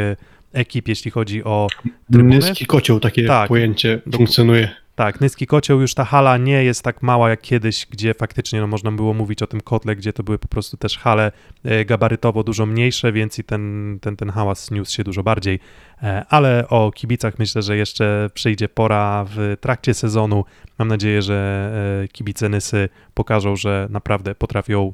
ekip, 0.52 0.88
jeśli 0.88 1.10
chodzi 1.10 1.44
o 1.44 1.66
trybuny. 2.12 2.36
Niski 2.36 2.66
kocioł, 2.66 3.00
takie 3.00 3.26
Tak. 3.26 3.48
pojęcie 3.48 4.02
funkcjonuje. 4.12 4.70
Tak, 4.96 5.20
Nyski 5.20 5.46
Kocioł, 5.46 5.80
już 5.80 5.94
ta 5.94 6.04
hala 6.04 6.36
nie 6.36 6.64
jest 6.64 6.82
tak 6.82 7.02
mała 7.02 7.30
jak 7.30 7.40
kiedyś, 7.40 7.86
gdzie 7.90 8.14
faktycznie 8.14 8.60
no, 8.60 8.66
można 8.66 8.92
było 8.92 9.14
mówić 9.14 9.42
o 9.42 9.46
tym 9.46 9.60
kotle, 9.60 9.96
gdzie 9.96 10.12
to 10.12 10.22
były 10.22 10.38
po 10.38 10.48
prostu 10.48 10.76
też 10.76 10.98
hale 10.98 11.32
e, 11.64 11.84
gabarytowo 11.84 12.44
dużo 12.44 12.66
mniejsze, 12.66 13.12
więc 13.12 13.38
i 13.38 13.44
ten, 13.44 13.98
ten, 14.02 14.16
ten 14.16 14.30
hałas 14.30 14.70
niósł 14.70 14.92
się 14.92 15.04
dużo 15.04 15.22
bardziej. 15.22 15.60
E, 16.02 16.24
Ale 16.28 16.68
o 16.68 16.90
kibicach 16.94 17.38
myślę, 17.38 17.62
że 17.62 17.76
jeszcze 17.76 18.30
przyjdzie 18.34 18.68
pora 18.68 19.26
w 19.28 19.56
trakcie 19.60 19.94
sezonu. 19.94 20.44
Mam 20.78 20.88
nadzieję, 20.88 21.22
że 21.22 21.70
e, 22.04 22.08
kibice 22.08 22.48
Nysy 22.48 22.88
pokażą, 23.14 23.56
że 23.56 23.86
naprawdę 23.90 24.34
potrafią 24.34 24.92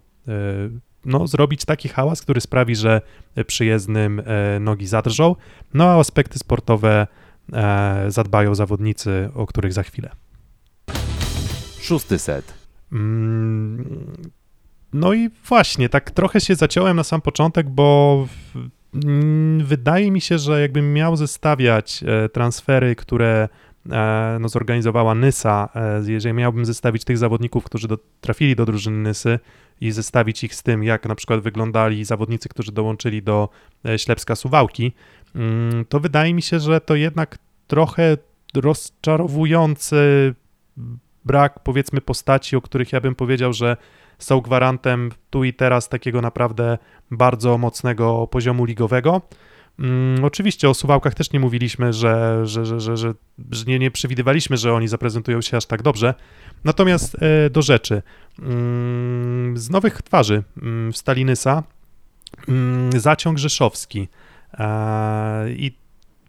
no, 1.04 1.26
zrobić 1.26 1.64
taki 1.64 1.88
hałas, 1.88 2.23
który 2.23 2.40
sprawi, 2.40 2.76
że 2.76 3.00
przyjezdnym 3.47 4.23
e, 4.26 4.61
nogi 4.61 4.87
zadrżą. 4.87 5.37
No 5.75 5.85
a 5.85 5.97
o 5.97 6.00
aspekty 6.00 6.38
sportowe 6.38 7.06
e, 7.52 8.04
zadbają 8.09 8.54
zawodnicy, 8.54 9.30
o 9.35 9.47
których 9.47 9.73
za 9.73 9.82
chwilę. 9.82 10.11
Szósty 11.80 12.18
set. 12.18 12.54
Mm, 12.92 14.16
No 14.92 15.14
i 15.14 15.30
właśnie, 15.49 15.88
tak 15.88 16.11
trochę 16.11 16.40
się 16.40 16.54
zaciąłem 16.54 16.97
na 16.97 17.04
sam 17.04 17.21
początek, 17.21 17.71
bo 17.71 18.26
mm, 19.04 19.64
wydaje 19.64 20.11
mi 20.11 20.21
się, 20.21 20.38
że 20.38 20.61
jakbym 20.61 20.92
miał 20.92 21.16
zestawiać 21.16 22.04
e, 22.06 22.28
transfery, 22.28 22.97
które 22.97 23.49
no, 24.40 24.48
zorganizowała 24.48 25.14
Nysa. 25.14 25.68
E, 25.74 26.02
jeżeli 26.06 26.34
miałbym 26.34 26.64
zestawić 26.64 27.04
tych 27.04 27.18
zawodników, 27.18 27.64
którzy 27.64 27.88
do, 27.88 27.98
trafili 28.20 28.56
do 28.56 28.66
drużyny 28.66 28.96
Nysy 28.96 29.38
i 29.80 29.92
zestawić 29.92 30.44
ich 30.44 30.54
z 30.54 30.62
tym, 30.62 30.84
jak 30.84 31.06
na 31.06 31.14
przykład 31.14 31.40
wyglądali 31.40 32.04
zawodnicy, 32.04 32.48
którzy 32.48 32.72
dołączyli 32.72 33.22
do 33.22 33.48
e, 33.84 33.98
Ślepska 33.98 34.36
Suwałki, 34.36 34.92
mm, 35.34 35.84
to 35.84 36.00
wydaje 36.00 36.34
mi 36.34 36.42
się, 36.42 36.60
że 36.60 36.80
to 36.80 36.94
jednak 36.94 37.38
trochę 37.66 38.16
rozczarowujący 38.54 40.34
brak, 41.24 41.60
powiedzmy, 41.62 42.00
postaci, 42.00 42.56
o 42.56 42.60
których 42.60 42.92
ja 42.92 43.00
bym 43.00 43.14
powiedział, 43.14 43.52
że 43.52 43.76
są 44.18 44.40
gwarantem 44.40 45.10
tu 45.30 45.44
i 45.44 45.54
teraz 45.54 45.88
takiego 45.88 46.20
naprawdę 46.20 46.78
bardzo 47.10 47.58
mocnego 47.58 48.26
poziomu 48.26 48.64
ligowego. 48.64 49.22
Mm, 49.79 50.25
oczywiście 50.25 50.69
o 50.69 50.75
Suwałkach 50.75 51.14
też 51.14 51.33
nie 51.33 51.41
mówiliśmy, 51.41 51.93
że, 51.93 52.41
że, 52.47 52.67
że, 52.67 52.81
że, 52.81 52.97
że, 52.97 53.14
nie, 53.67 53.79
nie 53.79 53.91
przewidywaliśmy, 53.91 54.57
że 54.57 54.75
oni 54.75 54.88
zaprezentują 54.88 55.41
się 55.41 55.57
aż 55.57 55.67
tak 55.67 55.83
dobrze. 55.83 56.14
Natomiast 56.64 57.17
e, 57.23 57.50
do 57.50 57.62
rzeczy. 57.62 58.02
Mm, 58.38 59.59
z 59.59 59.71
nowych 59.71 60.02
twarzy 60.02 60.43
mm, 60.62 60.93
Stalinysa 60.93 61.62
zaciąg 62.97 63.38
Rzeszowski. 63.38 64.09
E, 64.59 65.50
I 65.50 65.73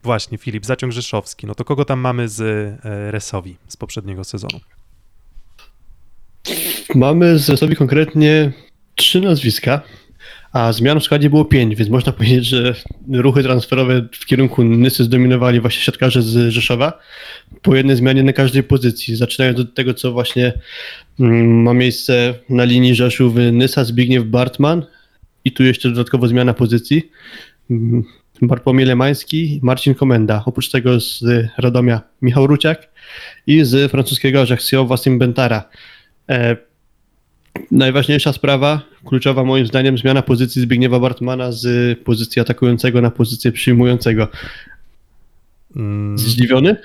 właśnie, 0.03 0.37
Filip, 0.37 0.65
zaciąg 0.65 0.93
Rzeszowski. 0.93 1.47
No 1.47 1.55
to 1.55 1.65
kogo 1.65 1.85
tam 1.85 1.99
mamy 1.99 2.29
z 2.29 2.41
e, 2.41 3.11
Resowi 3.11 3.57
z 3.67 3.77
poprzedniego 3.77 4.23
sezonu? 4.23 4.59
Mamy 6.95 7.39
z 7.39 7.49
Resowi 7.49 7.75
konkretnie 7.75 8.51
trzy 8.95 9.21
nazwiska, 9.21 9.81
a 10.53 10.73
zmian 10.73 10.99
w 10.99 11.03
składzie 11.03 11.29
było 11.29 11.45
pięć, 11.45 11.75
więc 11.75 11.89
można 11.89 12.11
powiedzieć, 12.19 12.45
że 12.45 12.75
ruchy 13.11 13.43
transferowe 13.43 14.07
w 14.11 14.25
kierunku 14.25 14.63
Nysy 14.63 15.03
zdominowali 15.03 15.59
właśnie 15.59 15.81
siatkarze 15.81 16.21
z 16.21 16.49
Rzeszowa 16.49 16.99
po 17.61 17.75
jednej 17.75 17.95
zmianie 17.95 18.23
na 18.23 18.33
każdej 18.33 18.63
pozycji, 18.63 19.15
zaczynając 19.15 19.59
od 19.59 19.75
tego, 19.75 19.93
co 19.93 20.11
właśnie 20.11 20.53
mm, 21.19 21.61
ma 21.61 21.73
miejsce 21.73 22.33
na 22.49 22.63
linii 22.63 22.95
Rzeszów-Nysa, 22.95 23.83
Zbigniew 23.83 24.25
Bartman 24.25 24.85
i 25.45 25.51
tu 25.51 25.63
jeszcze 25.63 25.89
dodatkowo 25.89 26.27
zmiana 26.27 26.53
pozycji. 26.53 27.11
Mm, 27.69 28.03
Bartłomiej 28.41 28.85
Lemański, 28.85 29.59
Marcin 29.63 29.95
Komenda. 29.95 30.43
Oprócz 30.45 30.69
tego 30.69 30.99
z 30.99 31.23
Radomia 31.57 32.01
Michał 32.21 32.47
Ruciak 32.47 32.89
i 33.47 33.63
z 33.63 33.91
francuskiego 33.91 34.39
Ajaccio 34.41 34.85
Wassim 34.85 35.19
Bentara. 35.19 35.69
Najważniejsza 37.71 38.33
sprawa, 38.33 38.81
kluczowa 39.05 39.43
moim 39.43 39.67
zdaniem, 39.67 39.97
zmiana 39.97 40.21
pozycji 40.21 40.61
Zbigniewa 40.61 40.99
Bartmana 40.99 41.51
z 41.51 41.99
pozycji 41.99 42.41
atakującego 42.41 43.01
na 43.01 43.11
pozycję 43.11 43.51
przyjmującego. 43.51 44.27
Mm, 45.75 46.17
Zdziwiony? 46.17 46.75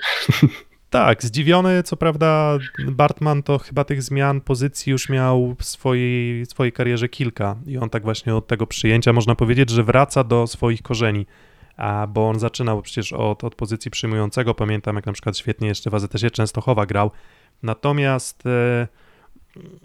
Tak, 0.91 1.25
zdziwiony, 1.25 1.83
co 1.83 1.97
prawda 1.97 2.59
Bartman 2.87 3.43
to 3.43 3.59
chyba 3.59 3.85
tych 3.85 4.03
zmian 4.03 4.41
pozycji 4.41 4.91
już 4.91 5.09
miał 5.09 5.55
w 5.59 5.65
swojej, 5.65 6.47
swojej 6.47 6.73
karierze 6.73 7.09
kilka 7.09 7.57
i 7.67 7.79
on 7.79 7.91
tak 7.91 8.03
właśnie 8.03 8.35
od 8.35 8.47
tego 8.47 8.67
przyjęcia 8.67 9.13
można 9.13 9.35
powiedzieć, 9.35 9.71
że 9.71 9.85
wraca 9.85 10.25
do 10.25 10.47
swoich 10.47 10.83
korzeni, 10.83 11.27
a, 11.77 12.07
bo 12.07 12.29
on 12.29 12.39
zaczynał 12.39 12.83
przecież 12.83 13.13
od, 13.13 13.45
od 13.45 13.55
pozycji 13.55 13.91
przyjmującego, 13.91 14.55
pamiętam 14.55 14.97
jak 14.97 15.07
na 15.07 15.13
przykład 15.13 15.39
świetnie 15.39 15.69
jeszcze 15.69 15.91
w 15.91 15.95
AZS-ie 15.95 16.31
Częstochowa 16.31 16.87
grał, 16.87 17.11
natomiast 17.63 18.47
e, 18.47 18.89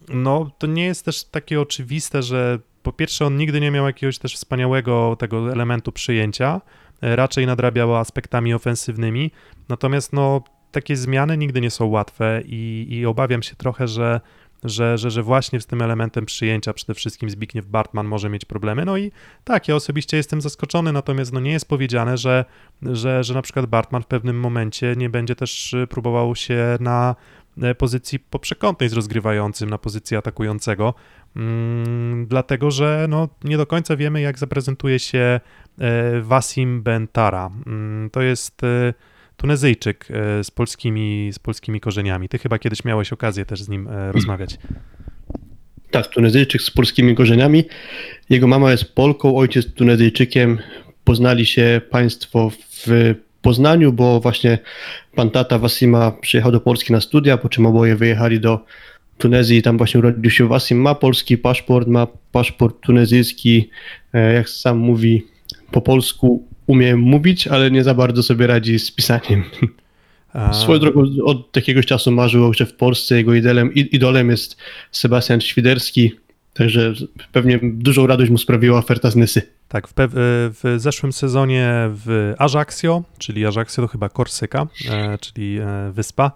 no 0.09 0.51
to 0.57 0.67
nie 0.67 0.85
jest 0.85 1.05
też 1.05 1.23
takie 1.23 1.61
oczywiste, 1.61 2.23
że 2.23 2.59
po 2.83 2.93
pierwsze 2.93 3.25
on 3.25 3.37
nigdy 3.37 3.61
nie 3.61 3.71
miał 3.71 3.85
jakiegoś 3.85 4.17
też 4.17 4.35
wspaniałego 4.35 5.15
tego 5.19 5.51
elementu 5.51 5.91
przyjęcia, 5.91 6.61
e, 7.01 7.15
raczej 7.15 7.45
nadrabiał 7.45 7.95
aspektami 7.95 8.53
ofensywnymi, 8.53 9.31
natomiast 9.69 10.13
no 10.13 10.43
takie 10.71 10.95
zmiany 10.95 11.37
nigdy 11.37 11.61
nie 11.61 11.71
są 11.71 11.85
łatwe 11.85 12.41
i, 12.45 12.87
i 12.89 13.05
obawiam 13.05 13.43
się 13.43 13.55
trochę, 13.55 13.87
że, 13.87 14.21
że, 14.63 14.97
że, 14.97 15.11
że 15.11 15.23
właśnie 15.23 15.61
z 15.61 15.65
tym 15.65 15.81
elementem 15.81 16.25
przyjęcia 16.25 16.73
przede 16.73 16.93
wszystkim 16.93 17.29
Zbigniew 17.29 17.65
Bartman 17.65 18.07
może 18.07 18.29
mieć 18.29 18.45
problemy. 18.45 18.85
No 18.85 18.97
i 18.97 19.11
tak, 19.43 19.67
ja 19.67 19.75
osobiście 19.75 20.17
jestem 20.17 20.41
zaskoczony, 20.41 20.91
natomiast 20.91 21.33
no 21.33 21.39
nie 21.39 21.51
jest 21.51 21.67
powiedziane, 21.67 22.17
że, 22.17 22.45
że, 22.81 23.23
że 23.23 23.33
na 23.33 23.41
przykład 23.41 23.65
Bartman 23.65 24.03
w 24.03 24.07
pewnym 24.07 24.39
momencie 24.39 24.95
nie 24.97 25.09
będzie 25.09 25.35
też 25.35 25.73
y, 25.73 25.87
próbował 25.87 26.35
się 26.35 26.77
na 26.79 27.15
e, 27.15 27.42
pozycji 27.77 28.19
poprzekątnej 28.19 28.89
z 28.89 28.93
rozgrywającym, 28.93 29.69
na 29.69 29.77
pozycji 29.77 30.17
atakującego, 30.17 30.93
mm, 31.35 32.27
dlatego 32.27 32.71
że 32.71 33.05
no, 33.09 33.29
nie 33.43 33.57
do 33.57 33.65
końca 33.65 33.95
wiemy, 33.95 34.21
jak 34.21 34.39
zaprezentuje 34.39 34.99
się 34.99 35.39
e, 35.79 36.21
Wasim 36.21 36.81
Bentara. 36.81 37.51
Mm, 37.67 38.09
to 38.09 38.21
jest... 38.21 38.63
E, 38.63 38.93
Tunezyjczyk 39.37 40.07
e, 40.11 40.43
z 40.43 40.51
polskimi, 40.51 41.29
z 41.33 41.39
polskimi 41.39 41.79
korzeniami. 41.79 42.29
Ty 42.29 42.37
chyba 42.37 42.59
kiedyś 42.59 42.85
miałeś 42.85 43.13
okazję 43.13 43.45
też 43.45 43.63
z 43.63 43.69
nim 43.69 43.87
e, 43.87 44.11
rozmawiać. 44.11 44.57
Tak, 45.91 46.07
Tunezyjczyk 46.07 46.61
z 46.61 46.71
polskimi 46.71 47.15
korzeniami. 47.15 47.63
Jego 48.29 48.47
mama 48.47 48.71
jest 48.71 48.95
Polką, 48.95 49.37
ojciec 49.37 49.73
Tunezyjczykiem. 49.73 50.59
Poznali 51.03 51.45
się 51.45 51.81
państwo 51.89 52.49
w 52.49 52.87
Poznaniu, 53.43 53.93
bo 53.93 54.19
właśnie 54.19 54.57
pan 55.15 55.29
tata 55.29 55.59
Wasima 55.59 56.11
przyjechał 56.11 56.51
do 56.51 56.59
Polski 56.59 56.93
na 56.93 57.01
studia, 57.01 57.37
po 57.37 57.49
czym 57.49 57.65
oboje 57.65 57.95
wyjechali 57.95 58.39
do 58.39 58.59
Tunezji 59.17 59.57
i 59.57 59.61
tam 59.61 59.77
właśnie 59.77 59.99
urodził 59.99 60.31
się 60.31 60.47
Wasim. 60.47 60.81
Ma 60.81 60.95
polski 60.95 61.37
paszport, 61.37 61.87
ma 61.87 62.07
paszport 62.31 62.79
tunezyjski, 62.81 63.69
e, 64.13 64.33
jak 64.33 64.49
sam 64.49 64.77
mówi 64.77 65.25
po 65.71 65.81
polsku, 65.81 66.47
umie 66.67 66.95
mówić, 66.95 67.47
ale 67.47 67.71
nie 67.71 67.83
za 67.83 67.93
bardzo 67.93 68.23
sobie 68.23 68.47
radzi 68.47 68.79
z 68.79 68.91
pisaniem. 68.91 69.43
A, 70.33 70.53
Swoją 70.53 70.79
drogą 70.79 71.03
od 71.23 71.55
jakiegoś 71.55 71.85
czasu 71.85 72.11
marzył, 72.11 72.53
że 72.53 72.65
w 72.65 72.73
Polsce 72.73 73.15
jego 73.15 73.33
idolem, 73.33 73.73
idolem 73.73 74.29
jest 74.29 74.57
Sebastian 74.91 75.41
Świderski, 75.41 76.11
także 76.53 76.93
pewnie 77.31 77.59
dużą 77.63 78.07
radość 78.07 78.31
mu 78.31 78.37
sprawiła 78.37 78.77
oferta 78.79 79.11
z 79.11 79.15
Nysy. 79.15 79.41
Tak, 79.67 79.87
w, 79.87 79.93
pew- 79.93 80.11
w 80.13 80.75
zeszłym 80.77 81.13
sezonie 81.13 81.71
w 81.89 82.33
Ajaccio, 82.37 83.03
czyli 83.17 83.45
Ajaccio 83.45 83.81
to 83.81 83.87
chyba 83.87 84.09
Korsyka, 84.09 84.67
e, 84.91 85.17
czyli 85.17 85.57
e, 85.59 85.91
wyspa. 85.91 86.31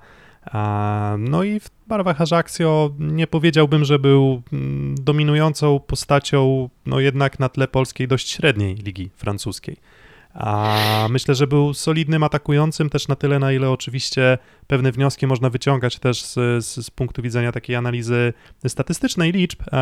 A, 0.51 1.15
no 1.19 1.43
i 1.43 1.59
w 1.59 1.69
barwach 1.87 2.21
Ajaccio 2.21 2.93
nie 2.99 3.27
powiedziałbym, 3.27 3.85
że 3.85 3.99
był 3.99 4.41
mm, 4.53 4.95
dominującą 5.01 5.79
postacią, 5.79 6.69
no 6.85 6.99
jednak 6.99 7.39
na 7.39 7.49
tle 7.49 7.67
polskiej 7.67 8.07
dość 8.07 8.29
średniej 8.29 8.75
ligi 8.75 9.09
francuskiej. 9.15 9.77
A 10.37 11.07
myślę, 11.09 11.35
że 11.35 11.47
był 11.47 11.73
solidnym 11.73 12.23
atakującym 12.23 12.89
też 12.89 13.07
na 13.07 13.15
tyle, 13.15 13.39
na 13.39 13.51
ile 13.51 13.69
oczywiście 13.69 14.37
pewne 14.67 14.91
wnioski 14.91 15.27
można 15.27 15.49
wyciągać 15.49 15.99
też 15.99 16.21
z, 16.21 16.33
z, 16.65 16.85
z 16.85 16.89
punktu 16.89 17.21
widzenia 17.21 17.51
takiej 17.51 17.75
analizy 17.75 18.33
statystycznej 18.67 19.31
liczb, 19.31 19.61
e, 19.61 19.75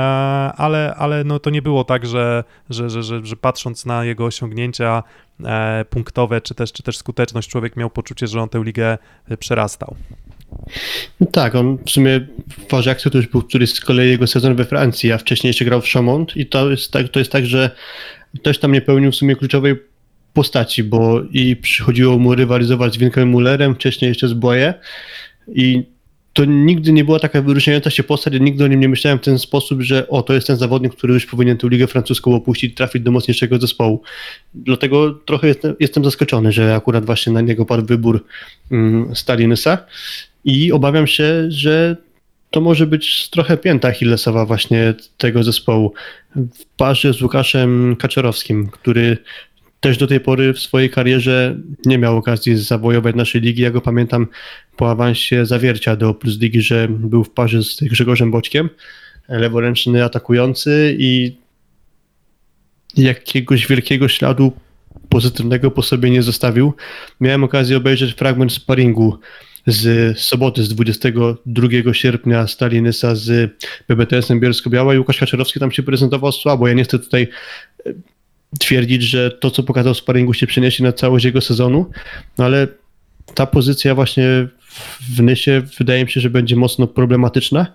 ale, 0.58 0.96
ale 0.98 1.24
no 1.24 1.40
to 1.40 1.50
nie 1.50 1.62
było 1.62 1.84
tak, 1.84 2.06
że, 2.06 2.44
że, 2.70 2.90
że, 2.90 3.04
że, 3.04 3.26
że 3.26 3.36
patrząc 3.36 3.86
na 3.86 4.06
jego 4.06 4.26
osiągnięcia 4.26 5.04
e, 5.46 5.86
punktowe, 5.90 6.42
czy 6.42 6.56
też, 6.56 6.74
czy 6.74 6.84
też 6.84 6.98
skuteczność, 6.98 7.50
człowiek 7.50 7.76
miał 7.76 7.90
poczucie, 7.90 8.28
że 8.28 8.42
on 8.42 8.50
tę 8.50 8.64
ligę 8.64 8.98
przerastał. 9.40 9.96
No 11.20 11.28
tak, 11.32 11.56
on 11.56 11.78
w 11.86 11.90
sumie 11.90 12.28
w 12.70 12.74
Ajaxie 12.74 13.12
to 13.12 13.18
już 13.18 13.28
był 13.28 13.42
któryś 13.42 13.74
z 13.74 13.80
kolei 13.80 14.10
jego 14.10 14.28
sezon 14.28 14.56
we 14.56 14.66
Francji, 14.66 15.12
a 15.12 15.18
wcześniej 15.18 15.50
jeszcze 15.50 15.66
grał 15.66 15.82
w 15.82 15.88
Chaumont 15.88 16.38
i 16.38 16.46
to 16.46 16.72
jest 16.72 16.92
tak, 16.92 17.10
to 17.10 17.20
jest 17.20 17.32
tak 17.32 17.46
że 17.46 17.72
też 18.44 18.60
tam 18.60 18.72
nie 18.72 18.82
pełnił 18.82 19.12
w 19.12 19.16
sumie 19.16 19.36
kluczowej 19.36 19.76
postaci, 20.36 20.84
bo 20.84 21.22
i 21.32 21.56
przychodziło 21.56 22.20
mu 22.20 22.36
rywalizować 22.36 22.94
z 22.94 22.98
Winkiem 22.98 23.30
Mullerem, 23.30 23.76
wcześniej 23.76 24.10
jeszcze 24.10 24.28
z 24.28 24.34
Boje 24.34 24.74
i 25.54 25.84
to 26.34 26.46
nigdy 26.46 26.92
nie 26.92 27.06
była 27.06 27.20
taka 27.20 27.42
wyróżniająca 27.42 27.90
się 27.90 28.04
postać, 28.04 28.34
nigdy 28.40 28.64
o 28.64 28.68
nim 28.68 28.80
nie 28.80 28.90
myślałem 28.90 29.20
w 29.20 29.22
ten 29.22 29.40
sposób, 29.40 29.82
że 29.82 30.08
o, 30.08 30.22
to 30.22 30.34
jest 30.34 30.48
ten 30.48 30.56
zawodnik, 30.56 30.96
który 30.96 31.14
już 31.14 31.26
powinien 31.26 31.58
tę 31.58 31.68
ligę 31.70 31.88
francuską 31.88 32.36
opuścić, 32.36 32.76
trafić 32.76 33.04
do 33.04 33.12
mocniejszego 33.12 33.60
zespołu. 33.60 34.02
Dlatego 34.54 35.12
trochę 35.14 35.48
jestem, 35.48 35.76
jestem 35.80 36.04
zaskoczony, 36.04 36.52
że 36.52 36.76
akurat 36.76 37.06
właśnie 37.06 37.34
na 37.34 37.42
niego 37.42 37.66
padł 37.66 37.86
wybór 37.86 38.26
um, 38.72 39.16
Stalinysa 39.16 39.78
i 40.46 40.72
obawiam 40.72 41.08
się, 41.08 41.46
że 41.50 41.98
to 42.52 42.62
może 42.62 42.88
być 42.88 43.30
trochę 43.30 43.58
pięta 43.58 43.88
Achillesowa 43.88 44.46
właśnie 44.46 44.94
tego 45.18 45.44
zespołu 45.44 45.94
w 46.36 46.66
parze 46.78 47.14
z 47.14 47.22
Łukaszem 47.22 47.96
Kaczorowskim, 47.96 48.68
który 48.68 49.18
też 49.86 49.98
do 49.98 50.08
tej 50.08 50.20
pory 50.20 50.54
w 50.54 50.60
swojej 50.60 50.90
karierze 50.90 51.58
nie 51.86 51.98
miał 51.98 52.18
okazji 52.18 52.58
zawojować 52.58 53.16
naszej 53.16 53.42
ligi. 53.42 53.62
Ja 53.62 53.72
go 53.72 53.82
pamiętam 53.82 54.28
po 54.78 54.92
awansie 54.92 55.46
zawiercia 55.46 55.96
do 55.96 56.14
Plus 56.14 56.40
Ligi, 56.40 56.62
że 56.62 56.88
był 56.90 57.24
w 57.24 57.30
parze 57.30 57.64
z 57.64 57.80
Grzegorzem 57.82 58.32
Boćkiem, 58.32 58.70
leworęczny 59.30 60.04
atakujący 60.04 60.96
i 61.00 61.38
jakiegoś 62.98 63.68
wielkiego 63.68 64.08
śladu 64.08 64.52
pozytywnego 65.10 65.72
po 65.72 65.82
sobie 65.82 66.10
nie 66.10 66.24
zostawił. 66.24 66.74
Miałem 67.22 67.44
okazję 67.44 67.78
obejrzeć 67.78 68.14
fragment 68.14 68.54
sparingu 68.54 69.20
z 69.68 70.18
soboty, 70.20 70.64
z 70.64 70.70
22 70.70 71.94
sierpnia 71.94 72.48
Stalinysa 72.48 73.16
z 73.16 73.52
BBTS-em 73.88 74.40
Bielsko-Biała 74.40 74.96
i 74.96 75.00
Łukasz 75.00 75.20
Kaczorowski 75.20 75.60
tam 75.60 75.72
się 75.72 75.84
prezentował 75.84 76.32
słabo. 76.32 76.68
Ja 76.68 76.74
nie 76.74 76.84
chcę 76.84 77.00
tutaj 77.00 77.28
twierdzić, 78.60 79.04
że 79.04 79.32
to, 79.32 79.52
co 79.52 79.64
pokazał 79.64 79.94
w 79.94 79.98
sparingu 79.98 80.34
się 80.34 80.48
przeniesie 80.48 80.84
na 80.84 80.94
całość 80.94 81.26
jego 81.26 81.42
sezonu, 81.42 81.90
no 82.38 82.46
ale 82.46 82.68
ta 83.34 83.46
pozycja 83.46 83.96
właśnie 83.96 84.48
w 85.10 85.22
Nysie 85.22 85.62
wydaje 85.78 86.06
mi 86.06 86.12
się, 86.12 86.22
że 86.22 86.30
będzie 86.30 86.56
mocno 86.56 86.88
problematyczna. 86.88 87.68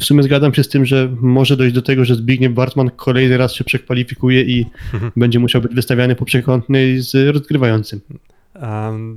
W 0.00 0.04
sumie 0.04 0.22
zgadzam 0.22 0.54
się 0.54 0.64
z 0.64 0.68
tym, 0.68 0.86
że 0.86 1.16
może 1.20 1.56
dojść 1.56 1.74
do 1.74 1.82
tego, 1.82 2.04
że 2.04 2.14
Zbigniew 2.14 2.52
Bartman 2.52 2.90
kolejny 2.90 3.36
raz 3.36 3.54
się 3.54 3.64
przekwalifikuje 3.64 4.42
i 4.42 4.66
będzie 5.16 5.38
musiał 5.38 5.62
być 5.62 5.74
wystawiany 5.74 6.14
po 6.14 6.24
przekątnej 6.24 7.00
z 7.00 7.34
rozgrywającym. 7.34 8.00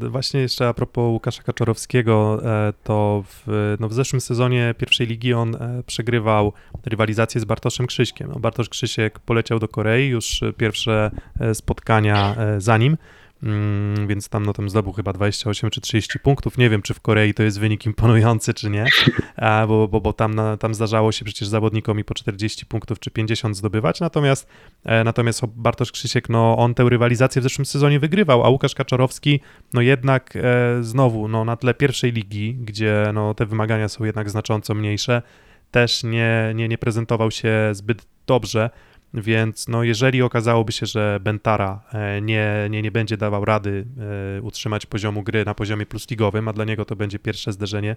Właśnie 0.10 0.40
jeszcze 0.40 0.68
a 0.68 0.74
propos 0.74 1.04
Łukasza 1.04 1.44
Kaczorowskiego, 1.44 2.42
e, 2.46 2.74
to 2.84 3.24
w, 3.28 3.76
no 3.80 3.90
w 3.90 3.94
zeszłym 3.94 4.22
sezonie 4.22 4.76
pierwszej 4.78 5.08
ligi 5.08 5.34
on 5.34 5.56
e, 5.56 5.84
przegrywał 5.86 6.54
rywalizację 6.86 7.42
z 7.42 7.46
Bartoszem 7.46 7.88
Krzyśkiem. 7.88 8.30
No 8.34 8.40
Bartosz 8.40 8.70
Krzysiek 8.70 9.20
poleciał 9.20 9.60
do 9.60 9.68
Korei, 9.68 10.08
już 10.08 10.42
pierwsze 10.58 11.12
e, 11.40 11.56
spotkania 11.56 12.36
za 12.58 12.78
nim. 12.78 12.98
Mm, 13.44 14.08
więc 14.08 14.30
tam, 14.30 14.46
no, 14.46 14.54
tam 14.54 14.70
zdobył 14.70 14.94
chyba 14.94 15.14
28 15.14 15.70
czy 15.70 15.82
30 15.82 16.20
punktów. 16.20 16.58
Nie 16.58 16.70
wiem, 16.70 16.82
czy 16.82 16.94
w 16.94 17.00
Korei 17.00 17.34
to 17.34 17.44
jest 17.44 17.60
wynik 17.60 17.86
imponujący, 17.86 18.54
czy 18.54 18.70
nie, 18.70 18.86
bo, 19.68 19.88
bo, 19.88 20.02
bo 20.02 20.14
tam, 20.14 20.36
na, 20.36 20.58
tam 20.58 20.74
zdarzało 20.74 21.12
się 21.12 21.26
przecież 21.26 21.48
zawodnikom 21.48 22.00
i 22.00 22.04
po 22.04 22.14
40 22.14 22.66
punktów 22.66 23.00
czy 23.00 23.12
50 23.12 23.58
zdobywać. 23.58 24.00
Natomiast, 24.00 24.48
e, 24.86 25.04
natomiast 25.04 25.46
Bartosz 25.46 25.92
Krzysiek, 25.92 26.30
no, 26.30 26.58
on 26.58 26.74
tę 26.74 26.84
rywalizację 26.90 27.40
w 27.40 27.44
zeszłym 27.44 27.66
sezonie 27.66 28.00
wygrywał, 28.00 28.44
a 28.44 28.50
Łukasz 28.50 28.76
Kaczorowski, 28.76 29.40
no 29.74 29.82
jednak 29.82 30.36
e, 30.36 30.84
znowu, 30.84 31.28
no, 31.28 31.46
na 31.46 31.56
tle 31.56 31.74
pierwszej 31.74 32.12
ligi, 32.12 32.56
gdzie 32.56 33.12
no, 33.14 33.34
te 33.34 33.46
wymagania 33.46 33.90
są 33.90 34.04
jednak 34.04 34.30
znacząco 34.30 34.74
mniejsze, 34.74 35.22
też 35.72 36.04
nie, 36.04 36.52
nie, 36.56 36.68
nie 36.68 36.78
prezentował 36.78 37.32
się 37.32 37.70
zbyt 37.72 38.06
dobrze. 38.28 38.70
Więc 39.16 39.68
no, 39.68 39.84
jeżeli 39.84 40.22
okazałoby 40.22 40.72
się, 40.72 40.86
że 40.86 41.20
Bentara 41.22 41.82
e, 41.94 42.22
nie, 42.22 42.68
nie, 42.70 42.82
nie 42.82 42.92
będzie 42.92 43.18
dawał 43.18 43.46
rady 43.46 43.86
e, 44.38 44.42
utrzymać 44.42 44.86
poziomu 44.86 45.24
gry 45.24 45.46
na 45.46 45.54
poziomie 45.54 45.86
plusligowym, 45.86 46.48
a 46.48 46.54
dla 46.54 46.66
niego 46.66 46.86
to 46.86 46.96
będzie 46.96 47.20
pierwsze 47.20 47.52
zderzenie 47.52 47.96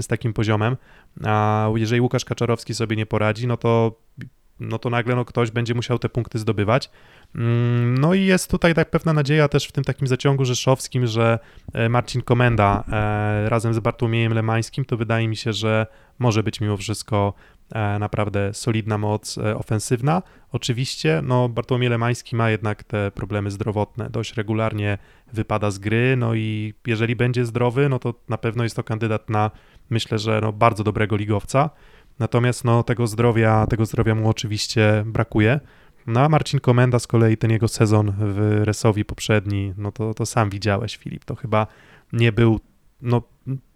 z 0.00 0.06
takim 0.06 0.32
poziomem, 0.32 0.76
a 1.24 1.68
jeżeli 1.74 2.00
Łukasz 2.00 2.24
Kaczarowski 2.24 2.74
sobie 2.74 2.96
nie 2.96 3.06
poradzi, 3.06 3.46
no 3.46 3.56
to, 3.56 4.00
no 4.60 4.78
to 4.78 4.90
nagle 4.90 5.16
no, 5.16 5.24
ktoś 5.24 5.50
będzie 5.50 5.74
musiał 5.74 5.98
te 5.98 6.08
punkty 6.08 6.38
zdobywać. 6.38 6.90
Mm, 7.34 7.98
no 7.98 8.14
i 8.14 8.24
jest 8.24 8.50
tutaj 8.50 8.74
tak 8.74 8.90
pewna 8.90 9.12
nadzieja 9.12 9.48
też 9.48 9.66
w 9.66 9.72
tym 9.72 9.84
takim 9.84 10.06
zaciągu 10.06 10.44
rzeszowskim, 10.44 11.06
że 11.06 11.38
e, 11.72 11.88
Marcin 11.88 12.22
Komenda 12.22 12.84
razem 13.46 13.74
z 13.74 13.78
Bartłomiejem 13.78 14.34
Lemańskim, 14.34 14.84
to 14.84 14.96
wydaje 14.96 15.28
mi 15.28 15.36
się, 15.36 15.52
że 15.52 15.86
może 16.18 16.42
być 16.42 16.60
mimo 16.60 16.76
wszystko 16.76 17.34
naprawdę 18.00 18.54
solidna 18.54 18.98
moc 18.98 19.38
e, 19.38 19.56
ofensywna. 19.56 20.22
Oczywiście, 20.52 21.20
no 21.24 21.48
Bartłomiej 21.48 21.90
Lemański 21.90 22.36
ma 22.36 22.50
jednak 22.50 22.84
te 22.84 23.10
problemy 23.10 23.50
zdrowotne, 23.50 24.10
dość 24.10 24.34
regularnie 24.34 24.98
wypada 25.32 25.70
z 25.70 25.78
gry, 25.78 26.16
no 26.16 26.34
i 26.34 26.74
jeżeli 26.86 27.16
będzie 27.16 27.46
zdrowy, 27.46 27.88
no 27.88 27.98
to 27.98 28.14
na 28.28 28.38
pewno 28.38 28.62
jest 28.62 28.76
to 28.76 28.84
kandydat 28.84 29.30
na, 29.30 29.50
myślę, 29.90 30.18
że 30.18 30.40
no 30.42 30.52
bardzo 30.52 30.84
dobrego 30.84 31.16
ligowca, 31.16 31.70
natomiast 32.18 32.64
no 32.64 32.82
tego 32.82 33.06
zdrowia, 33.06 33.66
tego 33.66 33.86
zdrowia 33.86 34.14
mu 34.14 34.28
oczywiście 34.28 35.02
brakuje. 35.06 35.60
No 36.06 36.20
a 36.20 36.28
Marcin 36.28 36.60
Komenda 36.60 36.98
z 36.98 37.06
kolei 37.06 37.36
ten 37.36 37.50
jego 37.50 37.68
sezon 37.68 38.12
w 38.18 38.60
Resowi 38.64 39.04
poprzedni, 39.04 39.74
no 39.76 39.92
to, 39.92 40.14
to 40.14 40.26
sam 40.26 40.50
widziałeś 40.50 40.96
Filip, 40.96 41.24
to 41.24 41.34
chyba 41.34 41.66
nie 42.12 42.32
był 42.32 42.60
no 43.02 43.22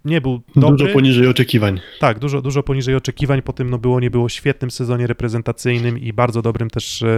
nie 0.04 0.20
był 0.20 0.40
dobry. 0.56 0.76
Dużo 0.76 0.92
poniżej 0.92 1.28
oczekiwań. 1.28 1.80
Tak, 2.00 2.18
dużo, 2.18 2.42
dużo 2.42 2.62
poniżej 2.62 2.94
oczekiwań, 2.94 3.42
po 3.42 3.52
tym 3.52 3.70
no 3.70 3.78
było, 3.78 4.00
nie 4.00 4.10
było 4.10 4.28
świetnym 4.28 4.70
sezonie 4.70 5.06
reprezentacyjnym 5.06 5.98
i 5.98 6.12
bardzo 6.12 6.42
dobrym 6.42 6.70
też 6.70 7.02
e, 7.02 7.08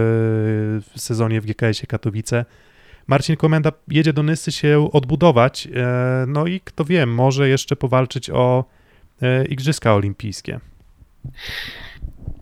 sezonie 0.95 1.41
w 1.41 1.45
GKS-ie 1.45 1.87
Katowice. 1.87 2.45
Marcin 3.07 3.35
Komenda 3.35 3.71
jedzie 3.87 4.13
do 4.13 4.23
Nysy 4.23 4.51
się 4.51 4.89
odbudować, 4.91 5.67
e, 5.75 6.25
no 6.27 6.47
i 6.47 6.59
kto 6.59 6.85
wie, 6.85 7.05
może 7.05 7.49
jeszcze 7.49 7.75
powalczyć 7.75 8.29
o 8.29 8.65
e, 9.21 9.45
Igrzyska 9.45 9.95
Olimpijskie. 9.95 10.59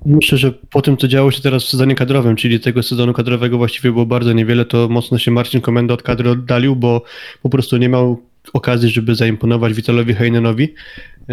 Myślę, 0.06 0.38
że 0.38 0.52
po 0.52 0.82
tym, 0.82 0.98
co 0.98 1.08
działo 1.08 1.32
się 1.32 1.42
teraz 1.42 1.64
w 1.64 1.70
sezonie 1.70 1.96
kadrowym, 1.96 2.36
czyli 2.36 2.60
tego 2.60 2.84
sezonu 2.84 3.14
kadrowego 3.14 3.58
właściwie 3.58 3.92
było 3.92 4.06
bardzo 4.06 4.34
niewiele, 4.34 4.66
to 4.66 4.88
mocno 4.90 5.18
się 5.18 5.32
Marcin 5.32 5.62
Komenda 5.62 5.94
od 5.94 6.04
kadry 6.04 6.30
oddalił, 6.30 6.76
bo 6.76 7.02
po 7.42 7.50
prostu 7.50 7.78
nie 7.78 7.90
miał 7.90 8.22
okazji, 8.54 8.90
żeby 8.90 9.16
zaimponować 9.16 9.74
Witalowi 9.74 10.14
Heinenowi. 10.14 10.74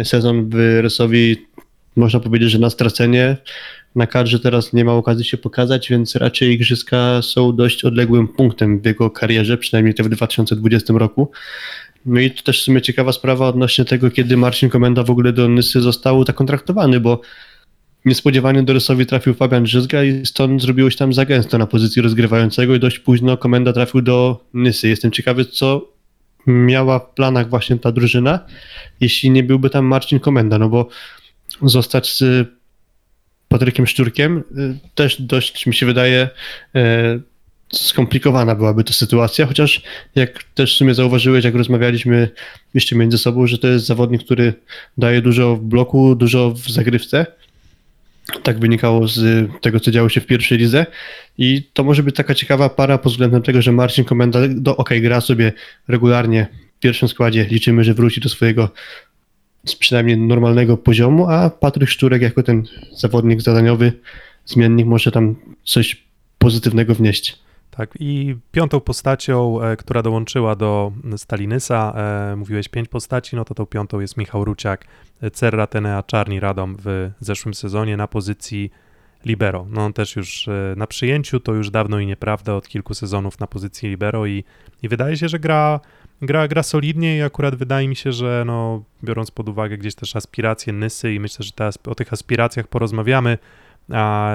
Sezon 0.03 0.49
w 0.49 0.79
Resowi 0.81 1.37
można 1.95 2.19
powiedzieć, 2.19 2.51
że 2.51 2.59
na 2.59 2.69
stracenie. 2.69 3.37
Na 3.95 4.07
kadrze 4.07 4.39
teraz 4.39 4.73
nie 4.73 4.85
ma 4.85 4.93
okazji 4.93 5.25
się 5.25 5.37
pokazać, 5.37 5.89
więc 5.89 6.15
raczej 6.15 6.51
igrzyska 6.51 7.21
są 7.21 7.55
dość 7.55 7.85
odległym 7.85 8.27
punktem 8.27 8.81
w 8.81 8.85
jego 8.85 9.09
karierze, 9.09 9.57
przynajmniej 9.57 9.93
te 9.93 10.03
w 10.03 10.09
2020 10.09 10.93
roku. 10.93 11.31
No 12.05 12.19
i 12.19 12.31
to 12.31 12.43
też 12.43 12.61
w 12.61 12.63
sumie 12.63 12.81
ciekawa 12.81 13.11
sprawa 13.11 13.47
odnośnie 13.47 13.85
tego, 13.85 14.11
kiedy 14.11 14.37
Marcin 14.37 14.69
Komenda 14.69 15.03
w 15.03 15.09
ogóle 15.09 15.33
do 15.33 15.47
Nysy 15.47 15.81
został 15.81 16.25
zakontraktowany, 16.25 16.99
bo 16.99 17.21
niespodziewanie 18.05 18.63
do 18.63 18.73
Rysowi 18.73 19.05
trafił 19.05 19.33
Fabian 19.33 19.63
Drzyzga 19.63 20.03
i 20.03 20.25
stąd 20.25 20.61
zrobiło 20.61 20.89
się 20.89 20.97
tam 20.97 21.13
za 21.13 21.25
gęsto 21.25 21.57
na 21.57 21.67
pozycji 21.67 22.01
rozgrywającego 22.01 22.75
i 22.75 22.79
dość 22.79 22.99
późno 22.99 23.37
Komenda 23.37 23.73
trafił 23.73 24.01
do 24.01 24.45
Nysy. 24.53 24.87
Jestem 24.87 25.11
ciekawy, 25.11 25.45
co 25.45 25.94
miała 26.47 26.99
w 26.99 27.09
planach 27.09 27.49
właśnie 27.49 27.77
ta 27.77 27.91
drużyna, 27.91 28.39
jeśli 28.99 29.31
nie 29.31 29.43
byłby 29.43 29.69
tam 29.69 29.85
Marcin 29.85 30.19
Komenda, 30.19 30.57
no 30.59 30.69
bo 30.69 30.89
zostać 31.61 32.17
z 32.17 32.47
Patrykiem 33.47 33.87
Szczurkiem 33.87 34.37
y, 34.37 34.79
też 34.95 35.21
dość 35.21 35.65
mi 35.65 35.73
się 35.73 35.85
wydaje 35.85 36.29
e, 36.75 37.19
skomplikowana 37.73 38.55
byłaby 38.55 38.83
to 38.83 38.93
sytuacja, 38.93 39.45
chociaż 39.45 39.81
jak 40.15 40.43
też 40.43 40.73
w 40.73 40.77
sumie 40.77 40.93
zauważyłeś, 40.93 41.45
jak 41.45 41.55
rozmawialiśmy 41.55 42.29
jeszcze 42.73 42.95
między 42.95 43.17
sobą, 43.17 43.47
że 43.47 43.57
to 43.57 43.67
jest 43.67 43.85
zawodnik, 43.85 44.23
który 44.23 44.53
daje 44.97 45.21
dużo 45.21 45.55
w 45.55 45.61
bloku, 45.61 46.15
dużo 46.15 46.51
w 46.51 46.69
zagrywce, 46.69 47.25
tak 48.43 48.59
wynikało 48.59 49.07
z 49.07 49.49
tego, 49.61 49.79
co 49.79 49.91
działo 49.91 50.09
się 50.09 50.21
w 50.21 50.25
pierwszej 50.25 50.57
lidze. 50.57 50.85
I 51.37 51.69
to 51.73 51.83
może 51.83 52.03
być 52.03 52.15
taka 52.15 52.35
ciekawa 52.35 52.69
para 52.69 52.97
pod 52.97 53.11
względem 53.11 53.41
tego, 53.41 53.61
że 53.61 53.71
Marcin 53.71 54.05
Komenda 54.05 54.39
do 54.49 54.77
OK 54.77 54.89
gra 55.01 55.21
sobie 55.21 55.53
regularnie 55.87 56.47
w 56.77 56.79
pierwszym 56.79 57.07
składzie. 57.07 57.45
Liczymy, 57.51 57.83
że 57.83 57.93
wróci 57.93 58.21
do 58.21 58.29
swojego 58.29 58.69
przynajmniej 59.79 60.17
normalnego 60.17 60.77
poziomu, 60.77 61.29
a 61.29 61.49
Patryk 61.49 61.89
Szczurek 61.89 62.21
jako 62.21 62.43
ten 62.43 62.63
zawodnik 62.97 63.41
zadaniowy, 63.41 63.93
zmiennik 64.45 64.85
może 64.85 65.11
tam 65.11 65.35
coś 65.63 66.03
pozytywnego 66.37 66.95
wnieść. 66.95 67.44
Tak, 67.77 67.93
i 67.99 68.35
piątą 68.51 68.79
postacią, 68.79 69.61
e, 69.61 69.77
która 69.77 70.01
dołączyła 70.01 70.55
do 70.55 70.91
Stalinysa, 71.17 71.93
e, 71.95 72.35
mówiłeś 72.35 72.67
pięć 72.67 72.89
postaci, 72.89 73.35
no 73.35 73.45
to 73.45 73.53
tą 73.53 73.65
piątą 73.65 73.99
jest 73.99 74.17
Michał 74.17 74.45
Ruciak, 74.45 74.85
Cerra 75.33 75.67
Tenea 75.67 76.03
Czarni 76.03 76.39
Radom 76.39 76.75
w 76.83 77.11
zeszłym 77.19 77.53
sezonie 77.53 77.97
na 77.97 78.07
pozycji 78.07 78.71
libero. 79.25 79.65
No 79.69 79.85
on 79.85 79.93
też 79.93 80.15
już 80.15 80.47
e, 80.47 80.73
na 80.77 80.87
przyjęciu, 80.87 81.39
to 81.39 81.53
już 81.53 81.69
dawno 81.69 81.99
i 81.99 82.05
nieprawda, 82.05 82.53
od 82.53 82.67
kilku 82.67 82.93
sezonów 82.93 83.39
na 83.39 83.47
pozycji 83.47 83.89
libero 83.89 84.25
i, 84.25 84.43
i 84.83 84.89
wydaje 84.89 85.17
się, 85.17 85.29
że 85.29 85.39
gra, 85.39 85.79
gra, 86.21 86.47
gra 86.47 86.63
solidnie 86.63 87.17
i 87.17 87.21
akurat 87.21 87.55
wydaje 87.55 87.87
mi 87.87 87.95
się, 87.95 88.11
że 88.11 88.43
no, 88.45 88.83
biorąc 89.03 89.31
pod 89.31 89.49
uwagę 89.49 89.77
gdzieś 89.77 89.95
też 89.95 90.15
aspiracje 90.15 90.73
Nysy 90.73 91.13
i 91.13 91.19
myślę, 91.19 91.45
że 91.45 91.51
te, 91.51 91.69
o 91.85 91.95
tych 91.95 92.13
aspiracjach 92.13 92.67
porozmawiamy, 92.67 93.37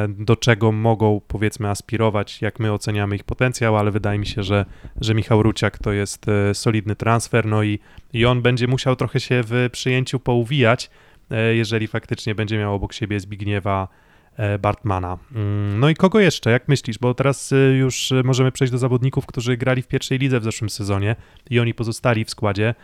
do 0.08 0.36
czego 0.36 0.72
mogą 0.72 1.20
powiedzmy 1.28 1.68
aspirować, 1.68 2.42
jak 2.42 2.58
my 2.60 2.72
oceniamy 2.72 3.16
ich 3.16 3.24
potencjał, 3.24 3.76
ale 3.76 3.90
wydaje 3.90 4.18
mi 4.18 4.26
się, 4.26 4.42
że, 4.42 4.66
że 5.00 5.14
Michał 5.14 5.42
Ruciak 5.42 5.78
to 5.78 5.92
jest 5.92 6.26
e, 6.28 6.54
solidny 6.54 6.96
transfer, 6.96 7.46
no 7.46 7.62
i, 7.62 7.78
i 8.12 8.26
on 8.26 8.42
będzie 8.42 8.66
musiał 8.66 8.96
trochę 8.96 9.20
się 9.20 9.42
w 9.44 9.68
przyjęciu 9.72 10.20
pouwijać, 10.20 10.90
e, 11.30 11.54
jeżeli 11.54 11.86
faktycznie 11.86 12.34
będzie 12.34 12.58
miał 12.58 12.74
obok 12.74 12.92
siebie 12.92 13.20
Zbigniewa 13.20 13.88
e, 14.36 14.58
Bartmana. 14.58 15.18
Mm, 15.34 15.80
no 15.80 15.88
i 15.88 15.94
kogo 15.94 16.20
jeszcze, 16.20 16.50
jak 16.50 16.68
myślisz? 16.68 16.98
Bo 16.98 17.14
teraz 17.14 17.54
już 17.78 18.12
możemy 18.24 18.52
przejść 18.52 18.72
do 18.72 18.78
zawodników, 18.78 19.26
którzy 19.26 19.56
grali 19.56 19.82
w 19.82 19.88
pierwszej 19.88 20.18
lidze 20.18 20.40
w 20.40 20.44
zeszłym 20.44 20.70
sezonie 20.70 21.16
i 21.50 21.60
oni 21.60 21.74
pozostali 21.74 22.24
w 22.24 22.30
składzie. 22.30 22.74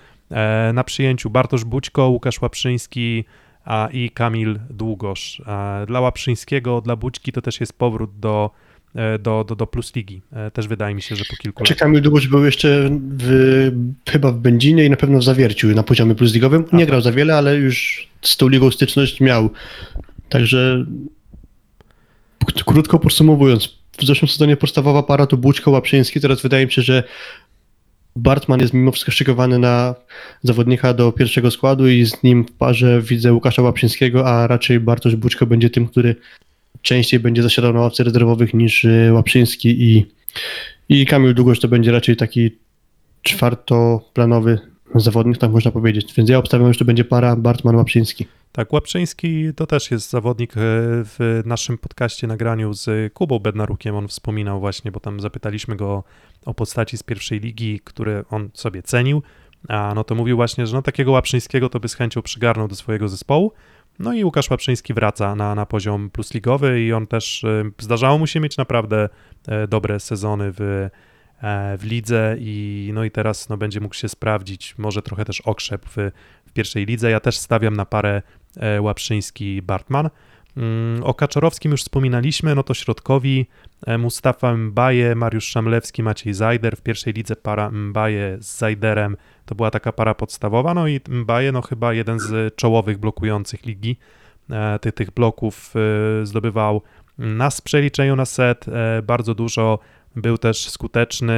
Na 0.75 0.85
przyjęciu 0.85 1.31
Bartosz 1.31 1.65
Bućko, 1.65 2.09
Łukasz 2.09 2.43
Łaprzyński, 2.43 3.25
a, 3.67 3.89
i 3.93 4.11
Kamil 4.11 4.59
Długosz. 4.71 5.43
Dla 5.87 6.01
Łaprzyńskiego, 6.01 6.81
dla 6.81 6.97
Bućki 6.97 7.33
to 7.33 7.43
też 7.43 7.61
jest 7.61 7.73
powrót 7.73 8.19
do, 8.19 8.51
e, 8.95 9.19
do, 9.19 9.45
do, 9.45 9.57
do 9.57 9.67
Plus 9.67 9.95
Ligi. 9.95 10.23
E, 10.33 10.51
też 10.51 10.69
wydaje 10.69 10.95
mi 10.95 11.03
się, 11.03 11.17
że 11.17 11.25
po 11.31 11.37
kilku 11.37 11.65
Czy 11.65 11.75
latach. 11.75 11.87
Kamil 11.87 12.03
Długosz 12.03 12.29
był 12.29 12.45
jeszcze 12.45 12.91
w, 13.19 13.71
chyba 14.09 14.33
w 14.33 14.39
Będzinie 14.39 14.85
i 14.85 14.91
na 14.91 14.97
pewno 14.97 15.19
w 15.19 15.25
Zawierciu 15.25 15.69
na 15.69 15.83
poziomie 15.83 16.15
Plus 16.15 16.35
Ligowym. 16.35 16.65
Nie 16.73 16.83
Aha. 16.83 16.87
grał 16.87 17.01
za 17.01 17.13
wiele, 17.13 17.37
ale 17.37 17.57
już 17.57 18.09
z 18.23 18.37
tą 18.37 18.49
ligą 18.49 18.71
styczność 18.71 19.21
miał. 19.21 19.51
Także 20.29 20.87
krótko 22.67 22.99
podsumowując, 22.99 23.79
w 23.99 24.05
zeszłym 24.05 24.29
sezonie 24.29 24.57
podstawowa 24.57 25.03
para 25.03 25.27
to 25.27 25.37
Buczko 25.37 25.71
Łaprzyński, 25.71 26.21
teraz 26.21 26.43
wydaje 26.43 26.67
mi 26.67 26.73
się, 26.73 26.83
że 26.83 27.03
Bartman 28.17 28.61
jest 28.61 28.75
mimo 28.75 28.93
wszystko 28.93 29.13
szykowany 29.13 29.59
na 29.59 29.95
zawodnika 30.43 30.95
do 30.95 31.13
pierwszego 31.13 31.51
składu 31.51 31.89
i 31.89 32.05
z 32.05 32.23
nim 32.23 32.45
w 32.45 32.53
parze 32.53 33.03
widzę 33.03 33.33
Łukasza 33.33 33.63
Łaprzyńskiego, 33.63 34.29
a 34.29 34.47
raczej 34.47 34.81
Bartosz 34.81 35.17
Buczko 35.17 35.47
będzie 35.47 35.71
tym, 35.71 35.89
który 35.89 36.17
częściej 36.83 37.21
będzie 37.21 37.43
zasiadał 37.43 37.73
na 37.73 37.81
ławce 37.81 38.05
rezerwowych 38.05 38.55
niż 38.55 38.85
y, 38.85 39.11
Łaprzyński 39.13 39.85
i, 39.85 40.07
i 40.89 41.07
Kamil 41.07 41.35
Długosz 41.35 41.61
to 41.61 41.69
będzie 41.69 41.93
raczej 41.93 42.17
taki 42.17 42.51
czwartoplanowy 43.23 44.59
zawodnik, 44.95 45.39
tak 45.39 45.51
można 45.51 45.71
powiedzieć. 45.71 46.15
Więc 46.17 46.31
ja 46.31 46.39
obstawiam, 46.39 46.73
że 46.73 46.79
to 46.79 46.85
będzie 46.85 47.05
para 47.05 47.37
Bartman-Łaprzyński. 47.37 48.27
Tak, 48.53 48.73
Łapczyński 48.73 49.55
to 49.57 49.67
też 49.67 49.91
jest 49.91 50.11
zawodnik 50.11 50.57
e, 50.57 50.61
w 51.05 51.43
naszym 51.45 51.79
podcaście 51.79 52.27
nagraniu 52.27 52.73
z 52.75 53.13
Kubą 53.13 53.39
Bednarukiem. 53.39 53.95
On 53.95 54.09
wspominał 54.09 54.61
właśnie, 54.61 54.93
bo 54.93 55.01
tam 55.01 55.21
zapytaliśmy 55.21 55.77
go 55.77 56.05
o 56.47 56.55
postaci 56.55 56.99
z 56.99 57.03
pierwszej 57.03 57.41
ligi, 57.41 57.81
które 57.85 58.25
on 58.31 58.51
sobie 58.55 58.83
cenił. 58.83 59.23
A 59.69 59.93
no 59.95 60.05
to 60.05 60.15
mówił 60.15 60.37
właśnie, 60.37 60.67
że 60.67 60.77
no 60.77 60.83
takiego 60.83 61.13
Łapczyńskiego 61.13 61.69
to 61.69 61.81
by 61.81 61.89
z 61.89 61.95
chęcią 61.95 62.23
przygarnął 62.23 62.69
do 62.69 62.75
swojego 62.75 63.09
zespołu. 63.09 63.53
No 63.99 64.13
i 64.13 64.25
Łukasz 64.25 64.51
Łaprzyński 64.51 64.95
wraca 64.95 65.35
na, 65.35 65.55
na 65.55 65.67
poziom 65.67 66.11
plusligowy 66.11 66.83
i 66.83 66.93
on 66.93 67.07
też 67.07 67.45
e, 67.45 67.65
zdarzało 67.79 68.19
mu 68.19 68.27
się 68.27 68.41
mieć 68.41 68.57
naprawdę 68.57 69.09
e, 69.49 69.69
dobre 69.69 70.01
sezony 70.01 70.53
w, 70.53 70.89
w 71.79 71.85
lidze 71.85 72.37
i 72.39 72.91
no 72.95 73.05
i 73.05 73.11
teraz 73.11 73.49
no, 73.49 73.57
będzie 73.57 73.81
mógł 73.81 73.95
się 73.95 74.09
sprawdzić, 74.09 74.75
może 74.79 75.03
trochę 75.03 75.25
też 75.25 75.41
okrzep 75.41 75.87
w, 75.87 76.11
w 76.47 76.53
pierwszej 76.53 76.87
lidze. 76.87 77.11
Ja 77.11 77.21
też 77.21 77.39
stawiam 77.39 77.77
na 77.77 77.87
parę 77.87 78.23
E, 78.57 78.81
Łaprzyński-Bartman. 78.81 80.01
Mm, 80.01 80.11
o 81.03 81.15
Kaczorowskim 81.15 81.73
już 81.73 81.83
wspominaliśmy, 81.83 82.55
no 82.55 82.63
to 82.63 82.75
środkowi 82.75 83.47
e, 83.87 83.99
Mustafa 83.99 84.57
Mbaje, 84.57 85.15
Mariusz 85.15 85.45
Szamlewski, 85.45 86.03
Maciej 86.03 86.35
Zajder. 86.35 86.77
W 86.77 86.83
pierwszej 86.83 87.13
lidze 87.13 87.37
para 87.37 87.71
Mbaje 87.71 88.37
z 88.41 88.59
Zajderem 88.59 89.17
to 89.47 89.55
była 89.55 89.71
taka 89.71 89.93
para 89.93 90.15
podstawowa, 90.15 90.75
no 90.75 90.89
i 90.89 91.01
Mbaje 91.09 91.53
no 91.53 91.63
chyba 91.63 91.93
jeden 91.93 92.19
z 92.19 92.57
czołowych 92.57 92.99
blokujących 92.99 93.67
ligi. 93.67 93.97
E, 94.51 94.79
tych, 94.79 94.95
tych 94.95 95.11
bloków 95.11 95.75
zdobywał 96.23 96.83
na 97.19 97.49
przeliczeniu 97.65 98.17
na 98.17 98.25
set 98.25 98.65
bardzo 99.03 99.35
dużo, 99.35 99.79
był 100.17 100.39
też 100.39 100.71
skuteczny, 100.71 101.35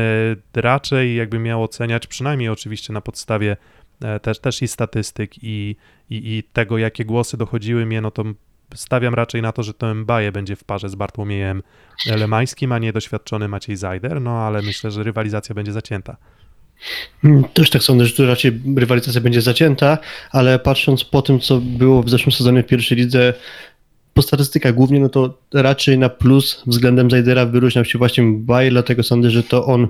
raczej 0.54 1.16
jakby 1.16 1.38
miał 1.38 1.62
oceniać, 1.62 2.06
przynajmniej 2.06 2.48
oczywiście 2.48 2.92
na 2.92 3.00
podstawie 3.00 3.56
E, 4.04 4.20
też, 4.20 4.38
też 4.38 4.62
i 4.62 4.68
statystyk 4.68 5.44
i, 5.44 5.76
i, 6.10 6.36
i 6.36 6.42
tego, 6.42 6.78
jakie 6.78 7.04
głosy 7.04 7.36
dochodziły 7.36 7.86
mnie, 7.86 8.00
no 8.00 8.10
to 8.10 8.24
stawiam 8.74 9.14
raczej 9.14 9.42
na 9.42 9.52
to, 9.52 9.62
że 9.62 9.74
to 9.74 9.94
Mbaje 9.94 10.32
będzie 10.32 10.56
w 10.56 10.64
parze 10.64 10.88
z 10.88 10.94
Bartłomiejem 10.94 11.62
Lemańskim, 12.06 12.72
a 12.72 12.78
nie 12.78 12.92
doświadczony 12.92 13.48
Maciej 13.48 13.76
Zajder, 13.76 14.20
no 14.20 14.30
ale 14.30 14.62
myślę, 14.62 14.90
że 14.90 15.02
rywalizacja 15.02 15.54
będzie 15.54 15.72
zacięta. 15.72 16.16
Hmm, 17.22 17.44
też 17.44 17.70
tak 17.70 17.82
sądzę, 17.82 18.06
że 18.06 18.12
tu 18.12 18.26
raczej 18.26 18.60
rywalizacja 18.76 19.20
będzie 19.20 19.42
zacięta, 19.42 19.98
ale 20.30 20.58
patrząc 20.58 21.04
po 21.04 21.22
tym, 21.22 21.40
co 21.40 21.60
było 21.60 22.02
w 22.02 22.10
zeszłym 22.10 22.32
sezonie 22.32 22.62
w 22.62 22.66
pierwszej 22.66 22.98
lidze, 22.98 23.34
po 24.14 24.22
statystykach 24.22 24.74
głównie, 24.74 25.00
no 25.00 25.08
to 25.08 25.38
raczej 25.54 25.98
na 25.98 26.08
plus 26.08 26.62
względem 26.66 27.10
Zajdera 27.10 27.46
wyróżniał 27.46 27.84
się 27.84 27.98
właśnie 27.98 28.24
Mbaje, 28.24 28.70
dlatego 28.70 29.02
sądzę, 29.02 29.30
że 29.30 29.42
to 29.42 29.66
on 29.66 29.88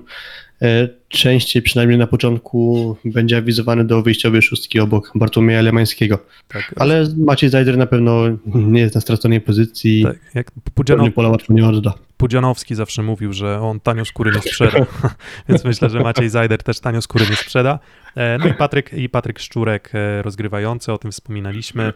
częściej, 1.09 1.63
przynajmniej 1.63 1.99
na 1.99 2.07
początku, 2.07 2.97
będzie 3.05 3.37
awizowany 3.37 3.85
do 3.85 4.03
wyjściowej 4.03 4.43
szóstki 4.43 4.81
obok 4.81 5.13
Bartłomieja 5.15 5.63
Lemańskiego. 5.63 6.19
Tak. 6.49 6.75
Ale 6.77 7.07
Maciej 7.17 7.51
Zajder 7.51 7.79
na 7.79 7.87
pewno 7.87 8.23
nie 8.47 8.81
jest 8.81 8.95
na 8.95 9.01
straconej 9.01 9.41
pozycji 9.41 10.03
tak, 10.03 10.17
jak 10.35 10.51
Pudzianow... 10.75 11.15
pola 11.15 11.29
łatwo 11.29 11.53
nie 11.53 11.67
odda. 11.67 11.95
Pudzianowski 12.17 12.75
zawsze 12.75 13.03
mówił, 13.03 13.33
że 13.33 13.61
on 13.61 13.81
tanio 13.81 14.05
skóry 14.05 14.33
nie 14.35 14.43
sprzeda, 14.43 14.87
więc 15.49 15.65
myślę, 15.65 15.91
że 15.91 16.01
Maciej 16.01 16.29
Zajder 16.29 16.63
też 16.63 16.81
tanio 16.81 17.03
skóry 17.03 17.25
nie 17.31 17.37
sprzeda. 17.37 17.79
E, 18.17 18.39
no 18.39 18.47
i 18.47 18.55
Patryk, 18.55 18.93
i 18.93 19.09
Patryk 19.09 19.39
Szczurek 19.39 19.91
e, 19.95 20.23
rozgrywający, 20.23 20.93
o 20.93 20.99
tym 20.99 21.13
wspominaliśmy, 21.13 21.93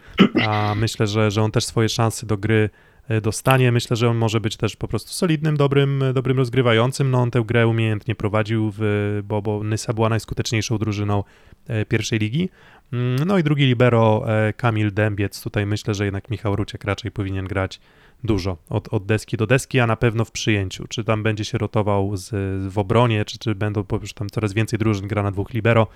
a 0.47 0.75
myślę, 0.77 1.07
że, 1.07 1.31
że 1.31 1.43
on 1.43 1.51
też 1.51 1.65
swoje 1.65 1.89
szanse 1.89 2.27
do 2.27 2.37
gry 2.37 2.71
E, 2.73 2.92
dostanie. 3.23 3.73
Myślę, 3.73 3.97
że 3.97 4.09
on 4.09 4.17
może 4.17 4.41
być 4.41 4.57
też 4.57 4.77
po 4.77 4.89
prostu 4.89 5.11
solidnym, 5.11 5.57
dobrym, 5.57 6.05
dobrym 6.15 6.37
rozgrywającym. 6.37 7.11
No 7.11 7.19
on 7.19 7.31
tę 7.31 7.43
grę 7.47 7.67
umiejętnie 7.67 8.15
prowadził, 8.15 8.73
w, 8.79 9.21
bo, 9.25 9.43
bo 9.43 9.65
Nysa 9.65 9.93
była 9.93 10.09
najskuteczniejszą 10.09 10.79
drużyną 10.79 11.25
e, 11.67 11.85
pierwszej 11.85 12.19
ligi. 12.19 12.49
Mm, 12.93 13.17
no 13.27 13.39
i 13.39 13.43
drugi 13.43 13.67
libero 13.67 14.25
e, 14.27 14.53
Kamil 14.53 14.93
Dębiec. 14.93 15.43
Tutaj 15.43 15.67
myślę, 15.67 15.95
że 15.95 16.05
jednak 16.05 16.31
Michał 16.31 16.57
Ruciek 16.57 16.85
raczej 16.85 17.11
powinien 17.11 17.47
grać 17.47 17.81
dużo 18.25 18.57
od, 18.69 18.95
od 18.95 19.07
deski 19.07 19.37
do 19.37 19.47
deski, 19.47 19.81
a 19.81 19.87
na 19.87 19.97
pewno 19.97 20.25
w 20.25 20.31
przyjęciu. 20.31 20.89
Czy 20.89 21.05
tam 21.05 21.23
będzie 21.23 21.45
się 21.45 21.59
rotował 21.59 22.17
z, 22.17 22.31
w 22.73 22.79
obronie, 22.79 23.25
czy, 23.25 23.39
czy 23.39 23.55
będą 23.55 23.85
tam 24.15 24.31
coraz 24.31 24.53
więcej 24.53 24.79
drużyn 24.79 25.09
gra 25.09 25.23
na 25.23 25.31
dwóch 25.31 25.51
libero. 25.51 25.87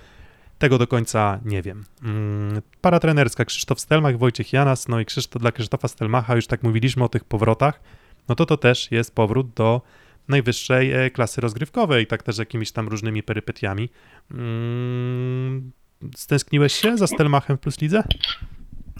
Tego 0.59 0.77
do 0.77 0.87
końca 0.87 1.39
nie 1.45 1.61
wiem. 1.61 1.85
Mm, 2.03 2.61
para 2.81 2.99
trenerska 2.99 3.45
Krzysztof 3.45 3.79
Stelmach, 3.79 4.17
Wojciech 4.17 4.53
Janas, 4.53 4.87
no 4.87 4.99
i 4.99 5.05
Krzysztof, 5.05 5.41
dla 5.41 5.51
Krzysztofa 5.51 5.87
Stelmacha 5.87 6.35
już 6.35 6.47
tak 6.47 6.63
mówiliśmy 6.63 7.03
o 7.03 7.09
tych 7.09 7.23
powrotach, 7.23 7.81
no 8.29 8.35
to 8.35 8.45
to 8.45 8.57
też 8.57 8.91
jest 8.91 9.15
powrót 9.15 9.53
do 9.53 9.81
najwyższej 10.27 10.91
e, 10.91 11.09
klasy 11.09 11.41
rozgrywkowej, 11.41 12.07
tak 12.07 12.23
też 12.23 12.37
jakimiś 12.37 12.71
tam 12.71 12.87
różnymi 12.87 13.23
perypetiami. 13.23 13.89
Mm, 14.31 15.71
stęskniłeś 16.15 16.73
się 16.73 16.97
za 16.97 17.07
Stelmachem 17.07 17.57
w 17.57 17.59
Plus 17.59 17.81
Lidze? 17.81 18.03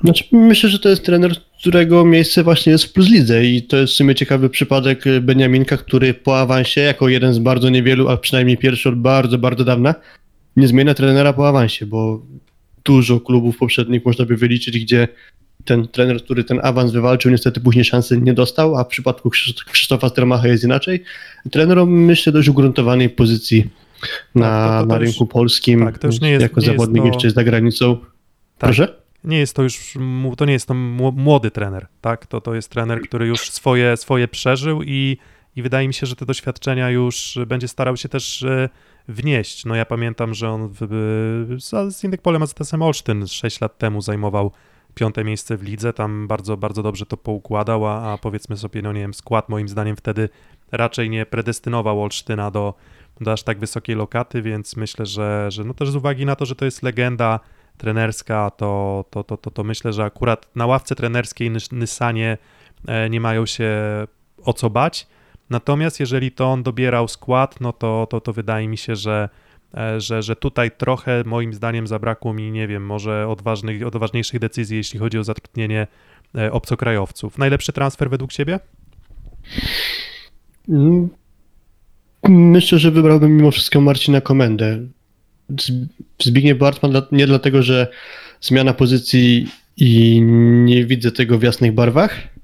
Znaczy, 0.04 0.24
myślę, 0.32 0.70
że 0.70 0.80
to 0.80 0.90
jest 0.90 1.06
trener, 1.06 1.36
którego 1.60 2.06
miejsce 2.06 2.44
właśnie 2.44 2.72
jest 2.72 2.86
w 2.86 2.94
Plus 2.94 3.10
Lidze 3.10 3.46
i 3.46 3.64
to 3.64 3.78
jest 3.78 3.94
w 3.94 3.96
sumie 3.96 4.16
ciekawy 4.16 4.50
przypadek 4.50 5.04
Beniaminka, 5.22 5.78
który 5.78 6.14
po 6.14 6.40
awansie, 6.40 6.82
jako 6.82 7.10
jeden 7.10 7.34
z 7.34 7.40
bardzo 7.40 7.70
niewielu, 7.70 8.10
a 8.10 8.18
przynajmniej 8.18 8.58
pierwszy 8.58 8.90
od 8.90 8.96
bardzo, 8.96 9.38
bardzo 9.38 9.64
dawna, 9.64 9.96
nie 10.58 10.68
zmienia 10.68 10.94
trenera 10.94 11.34
po 11.34 11.48
awansie, 11.48 11.86
bo 11.86 12.22
dużo 12.84 13.20
klubów 13.20 13.58
poprzednich 13.58 14.06
można 14.06 14.26
by 14.26 14.38
wyliczyć, 14.38 14.80
gdzie 14.80 15.08
ten 15.66 15.88
trener, 15.88 16.24
który 16.24 16.44
ten 16.44 16.60
awans 16.64 16.92
wywalczył, 16.92 17.32
niestety 17.32 17.60
później 17.60 17.86
szansy 17.86 18.22
nie 18.22 18.34
dostał, 18.34 18.78
a 18.78 18.84
w 18.84 18.88
przypadku 18.88 19.30
Krzysztofa 19.72 20.10
Stermacha 20.10 20.48
jest 20.48 20.64
inaczej. 20.64 21.04
Trener 21.52 21.86
myślę 21.86 22.34
dość 22.34 22.48
ugruntowanej 22.50 23.10
pozycji 23.10 23.70
na, 24.36 24.68
tak, 24.68 24.82
to, 24.82 24.82
to 24.82 24.86
na 24.86 24.98
rynku 24.98 25.24
już, 25.24 25.32
polskim, 25.32 25.86
tak, 25.86 26.00
to 26.00 26.08
już 26.08 26.22
nie 26.22 26.30
jest, 26.30 26.42
jako 26.42 26.62
nie 26.62 26.68
zawodnik 26.68 27.04
jest 27.06 27.20
to... 27.20 27.28
jeszcze 27.28 27.36
za 27.36 27.44
granicą. 27.44 27.98
Tak. 27.98 28.08
Proszę? 28.58 28.96
Nie 29.24 29.38
jest 29.38 29.56
to 29.56 29.64
już, 29.64 29.98
to 30.38 30.46
nie 30.46 30.54
jest 30.54 30.68
to 30.68 30.74
młody 30.74 31.52
trener, 31.52 31.88
tak? 32.02 32.26
To, 32.26 32.42
to 32.42 32.56
jest 32.56 32.70
trener, 32.70 33.02
który 33.02 33.28
już 33.28 33.52
swoje, 33.52 33.98
swoje 33.98 34.28
przeżył 34.28 34.84
i, 34.84 35.18
i 35.56 35.62
wydaje 35.62 35.88
mi 35.88 35.94
się, 35.94 36.08
że 36.08 36.16
te 36.16 36.26
doświadczenia 36.26 36.90
już 36.90 37.40
będzie 37.48 37.68
starał 37.68 37.98
się 37.98 38.10
też 38.10 38.44
e, 38.44 38.70
wnieść. 39.08 39.66
No 39.66 39.76
ja 39.76 39.86
pamiętam, 39.86 40.34
że 40.34 40.50
on 40.50 40.70
w, 40.80 41.56
z 41.90 42.04
Indykpolem 42.04 42.44
AZS-em 42.44 42.82
Olsztyn. 42.82 43.28
6 43.28 43.62
lat 43.62 43.78
temu 43.78 44.02
zajmował 44.02 44.52
piąte 44.96 45.24
miejsce 45.24 45.58
w 45.58 45.64
lidze, 45.64 45.94
tam 45.94 46.28
bardzo, 46.28 46.58
bardzo 46.58 46.84
dobrze 46.84 47.06
to 47.06 47.18
poukładał, 47.18 47.88
a, 47.88 48.14
a 48.14 48.18
powiedzmy 48.18 48.58
sobie, 48.58 48.82
no 48.82 48.94
nie 48.94 49.02
wiem, 49.02 49.14
skład 49.14 49.50
moim 49.50 49.70
zdaniem 49.70 49.96
wtedy 49.96 50.30
raczej 50.72 51.10
nie 51.10 51.26
predestynował 51.26 52.04
Olsztyna 52.04 52.52
do, 52.52 52.74
do 53.22 53.34
aż 53.34 53.44
tak 53.44 53.60
wysokiej 53.60 53.96
lokaty, 53.96 54.42
więc 54.42 54.76
myślę, 54.76 55.06
że, 55.06 55.48
że 55.52 55.64
no 55.64 55.74
też 55.74 55.90
z 55.90 55.96
uwagi 55.96 56.26
na 56.26 56.36
to, 56.36 56.46
że 56.46 56.56
to 56.56 56.66
jest 56.66 56.84
legenda 56.84 57.40
trenerska, 57.78 58.50
to, 58.50 59.06
to, 59.10 59.24
to, 59.24 59.38
to, 59.38 59.52
to 59.52 59.64
myślę, 59.64 59.94
że 59.94 60.04
akurat 60.04 60.56
na 60.56 60.66
ławce 60.66 60.96
trenerskiej 60.96 61.52
Nysanie 61.72 62.38
e, 62.88 63.10
nie 63.10 63.22
mają 63.22 63.46
się 63.46 63.72
o 64.44 64.54
co 64.54 64.70
bać, 64.70 65.08
Natomiast 65.50 66.00
jeżeli 66.00 66.32
to 66.32 66.46
on 66.46 66.64
dobierał 66.64 67.08
skład, 67.08 67.62
no 67.62 67.74
to, 67.74 68.08
to, 68.10 68.22
to 68.22 68.34
wydaje 68.34 68.68
mi 68.68 68.78
się, 68.78 68.96
że, 68.96 69.30
e, 69.78 70.02
że, 70.02 70.22
że 70.22 70.36
tutaj 70.36 70.72
trochę 70.78 71.24
moim 71.26 71.54
zdaniem 71.54 71.88
zabrakło 71.88 72.34
mi, 72.34 72.52
nie 72.52 72.68
wiem, 72.68 72.86
może 72.86 73.28
odważnych, 73.28 73.88
odważniejszych 73.88 74.40
decyzji, 74.40 74.78
jeśli 74.78 75.00
chodzi 75.00 75.18
o 75.18 75.24
zatrudnienie 75.24 75.88
e, 76.36 76.52
obcokrajowców. 76.52 77.38
Najlepszy 77.38 77.74
transfer 77.74 78.10
według 78.10 78.34
Ciebie? 78.34 78.60
Mm, 80.70 81.10
myślę, 82.30 82.80
że 82.80 82.92
wybrałbym 82.92 83.38
mimo 83.38 83.52
wszystko 83.52 83.82
Marcina 83.82 84.22
Komendę. 84.22 84.80
Zbigniew 86.22 86.58
Bartman 86.58 86.94
nie 87.12 87.28
dlatego, 87.28 87.64
że 87.64 87.88
zmiana 88.42 88.74
pozycji 88.74 89.48
i 89.78 90.22
nie 90.66 90.86
widzę 90.86 91.12
tego 91.12 91.40
w 91.40 91.44
jasnych 91.44 91.72
barwach, 91.72 92.37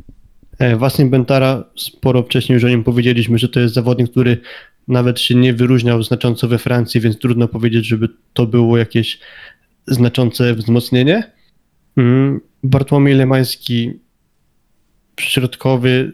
E, 0.63 0.77
Wasim 0.77 1.09
Bentara, 1.09 1.63
sporo 1.75 2.23
wcześniej 2.23 2.53
już 2.53 2.63
o 2.63 2.69
nim 2.69 2.83
powiedzieliśmy, 2.83 3.37
że 3.37 3.49
to 3.49 3.59
jest 3.59 3.73
zawodnik, 3.73 4.11
który 4.11 4.37
nawet 4.87 5.19
się 5.19 5.35
nie 5.35 5.53
wyróżniał 5.53 6.03
znacząco 6.03 6.47
we 6.47 6.57
Francji, 6.57 7.01
więc 7.01 7.19
trudno 7.19 7.47
powiedzieć, 7.47 7.87
żeby 7.87 8.09
to 8.33 8.45
było 8.45 8.77
jakieś 8.77 9.19
znaczące 9.87 10.53
wzmocnienie. 10.53 11.31
Mm, 11.97 12.41
Bartłomiej 12.63 13.15
Lemański, 13.15 13.91
środkowy, 15.19 16.13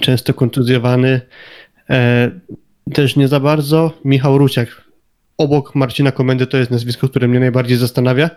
często 0.00 0.34
kontuzjowany, 0.34 1.20
e, 1.90 2.30
też 2.94 3.16
nie 3.16 3.28
za 3.28 3.40
bardzo. 3.40 3.92
Michał 4.04 4.38
Ruciak, 4.38 4.82
obok 5.38 5.74
Marcina 5.74 6.12
Komendy, 6.12 6.46
to 6.46 6.56
jest 6.56 6.70
nazwisko, 6.70 7.08
które 7.08 7.28
mnie 7.28 7.40
najbardziej 7.40 7.76
zastanawia, 7.76 8.30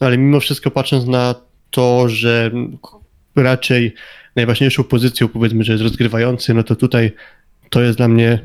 ale 0.00 0.18
mimo 0.18 0.40
wszystko 0.40 0.70
patrząc 0.70 1.06
na 1.06 1.34
to, 1.70 2.08
że 2.08 2.50
raczej 3.36 3.94
najważniejszą 4.36 4.84
pozycją, 4.84 5.28
powiedzmy, 5.28 5.64
że 5.64 5.72
jest 5.72 5.82
rozgrywający, 5.82 6.54
no 6.54 6.62
to 6.62 6.76
tutaj 6.76 7.12
to 7.70 7.82
jest 7.82 7.98
dla 7.98 8.08
mnie 8.08 8.38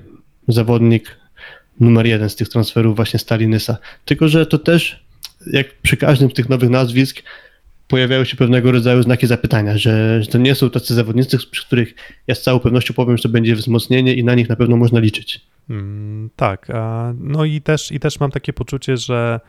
zawodnik 0.47 1.17
numer 1.80 2.06
jeden 2.06 2.30
z 2.30 2.36
tych 2.36 2.49
transferów 2.49 2.95
właśnie 2.95 3.19
Stalinysa. 3.19 3.78
Tylko, 4.06 4.28
że 4.28 4.45
to 4.45 4.60
też, 4.60 5.06
jak 5.47 5.73
przy 5.82 5.97
każdym 5.97 6.32
z 6.32 6.34
tych 6.34 6.49
nowych 6.49 6.69
nazwisk, 6.69 7.23
pojawiają 7.88 8.23
się 8.23 8.38
pewnego 8.38 8.71
rodzaju 8.71 9.04
znaki 9.04 9.28
zapytania, 9.28 9.78
że, 9.78 10.23
że 10.23 10.30
to 10.30 10.38
nie 10.38 10.56
są 10.56 10.69
tacy 10.69 10.93
zawodnicy, 10.93 11.38
przy 11.52 11.65
których 11.65 11.95
ja 12.28 12.36
z 12.36 12.41
całą 12.41 12.60
pewnością 12.60 12.93
powiem, 12.93 13.17
że 13.17 13.23
to 13.23 13.30
będzie 13.30 13.56
wzmocnienie 13.56 14.13
i 14.13 14.23
na 14.23 14.36
nich 14.36 14.49
na 14.49 14.56
pewno 14.56 14.78
można 14.78 14.99
liczyć. 14.99 15.41
Mm, 15.69 16.30
tak, 16.36 16.67
no 17.19 17.45
i 17.45 17.62
też, 17.62 17.91
i 17.91 17.99
też 17.99 18.19
mam 18.19 18.32
takie 18.32 18.54
poczucie, 18.54 18.97
że 18.97 19.39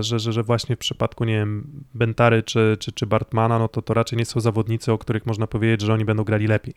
że, 0.00 0.18
że, 0.18 0.32
że 0.32 0.42
właśnie 0.42 0.76
w 0.76 0.78
przypadku, 0.78 1.24
nie 1.24 1.34
wiem, 1.34 1.84
Bentary 1.94 2.42
czy, 2.42 2.76
czy, 2.80 2.92
czy 2.92 3.06
Bartmana, 3.06 3.58
no 3.58 3.68
to 3.68 3.82
to 3.82 3.94
raczej 3.94 4.18
nie 4.18 4.24
są 4.24 4.40
zawodnicy, 4.40 4.92
o 4.92 4.98
których 4.98 5.26
można 5.26 5.46
powiedzieć, 5.46 5.80
że 5.80 5.94
oni 5.94 6.04
będą 6.04 6.24
grali 6.24 6.46
lepiej. 6.46 6.74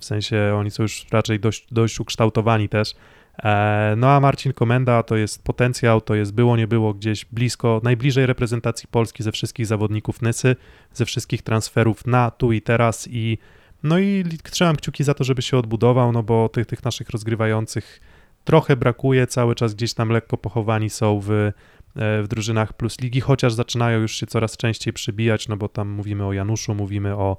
W 0.00 0.04
sensie 0.04 0.54
oni 0.58 0.70
są 0.70 0.82
już 0.82 1.06
raczej 1.12 1.40
dość, 1.40 1.66
dość 1.70 2.00
ukształtowani 2.00 2.68
też. 2.68 2.94
E, 3.42 3.94
no 3.96 4.10
a 4.10 4.20
Marcin 4.20 4.52
Komenda 4.52 5.02
to 5.02 5.16
jest 5.16 5.44
potencjał, 5.44 6.00
to 6.00 6.14
jest 6.14 6.34
było, 6.34 6.56
nie 6.56 6.66
było 6.66 6.94
gdzieś 6.94 7.24
blisko, 7.24 7.80
najbliżej 7.84 8.26
reprezentacji 8.26 8.88
Polski 8.90 9.22
ze 9.22 9.32
wszystkich 9.32 9.66
zawodników 9.66 10.22
Nysy, 10.22 10.56
ze 10.92 11.04
wszystkich 11.04 11.42
transferów 11.42 12.06
na 12.06 12.30
tu 12.30 12.52
i 12.52 12.62
teraz 12.62 13.08
i 13.10 13.38
no 13.82 13.98
i 13.98 14.24
trzymam 14.42 14.76
kciuki 14.76 15.04
za 15.04 15.14
to, 15.14 15.24
żeby 15.24 15.42
się 15.42 15.58
odbudował, 15.58 16.12
no 16.12 16.22
bo 16.22 16.48
tych, 16.48 16.66
tych 16.66 16.84
naszych 16.84 17.10
rozgrywających 17.10 18.00
trochę 18.44 18.76
brakuje, 18.76 19.26
cały 19.26 19.54
czas 19.54 19.74
gdzieś 19.74 19.94
tam 19.94 20.08
lekko 20.08 20.36
pochowani 20.36 20.90
są 20.90 21.20
w, 21.20 21.52
w 21.96 22.24
drużynach 22.28 22.72
plus 22.72 23.00
ligi, 23.00 23.20
chociaż 23.20 23.52
zaczynają 23.52 24.00
już 24.00 24.16
się 24.16 24.26
coraz 24.26 24.56
częściej 24.56 24.92
przybijać, 24.92 25.48
no 25.48 25.56
bo 25.56 25.68
tam 25.68 25.88
mówimy 25.88 26.26
o 26.26 26.32
Januszu, 26.32 26.74
mówimy 26.74 27.16
o 27.16 27.36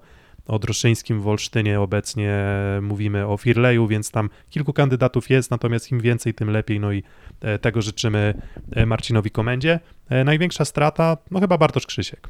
o 0.47 0.59
Droszyńskim 0.59 1.21
w 1.21 1.27
Olsztynie 1.27 1.81
obecnie 1.81 2.45
mówimy 2.81 3.27
o 3.27 3.37
Firleju, 3.37 3.87
więc 3.87 4.11
tam 4.11 4.29
kilku 4.49 4.73
kandydatów 4.73 5.29
jest, 5.29 5.51
natomiast 5.51 5.91
im 5.91 5.99
więcej, 5.99 6.33
tym 6.33 6.49
lepiej, 6.49 6.79
no 6.79 6.91
i 6.91 7.03
e, 7.41 7.59
tego 7.59 7.81
życzymy 7.81 8.41
e, 8.71 8.85
Marcinowi 8.85 9.31
Komendzie. 9.31 9.79
E, 10.09 10.23
największa 10.23 10.65
strata, 10.65 11.17
no 11.31 11.39
chyba 11.39 11.57
Bartosz 11.57 11.85
Krzysiek. 11.85 12.29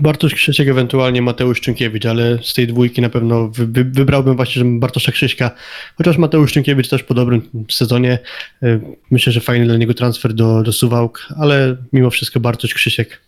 Bartosz 0.00 0.34
Krzysiek, 0.34 0.68
ewentualnie 0.68 1.22
Mateusz 1.22 1.60
Czynkiewicz, 1.60 2.06
ale 2.06 2.38
z 2.42 2.54
tej 2.54 2.66
dwójki 2.66 3.00
na 3.00 3.08
pewno 3.08 3.48
wy, 3.48 3.66
wy, 3.66 3.84
wybrałbym 3.84 4.36
właśnie 4.36 4.64
Bartosza 4.64 5.12
Krzyśka, 5.12 5.50
chociaż 5.96 6.18
Mateusz 6.18 6.52
Czynkiewicz 6.52 6.88
też 6.88 7.02
po 7.02 7.14
dobrym 7.14 7.42
sezonie. 7.70 8.18
Myślę, 9.10 9.32
że 9.32 9.40
fajny 9.40 9.66
dla 9.66 9.76
niego 9.76 9.94
transfer 9.94 10.34
do, 10.34 10.62
do 10.62 10.72
Suwałk, 10.72 11.28
ale 11.38 11.76
mimo 11.92 12.10
wszystko 12.10 12.40
Bartosz 12.40 12.74
Krzysiek 12.74 13.20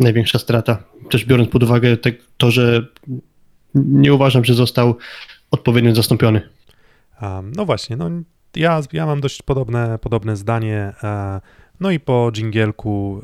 największa 0.00 0.38
strata. 0.38 0.82
Też 1.10 1.24
biorąc 1.24 1.50
pod 1.50 1.62
uwagę 1.62 1.96
te, 1.96 2.12
to, 2.36 2.50
że 2.50 2.86
nie 3.74 4.14
uważam, 4.14 4.44
że 4.44 4.54
został 4.54 4.96
odpowiednio 5.50 5.94
zastąpiony. 5.94 6.48
No 7.56 7.64
właśnie, 7.66 7.96
no 7.96 8.10
ja, 8.56 8.80
ja 8.92 9.06
mam 9.06 9.20
dość 9.20 9.42
podobne, 9.42 9.98
podobne 9.98 10.36
zdanie. 10.36 10.92
E, 11.02 11.40
no 11.80 11.90
i 11.90 12.00
po 12.00 12.30
dżingielku 12.32 13.22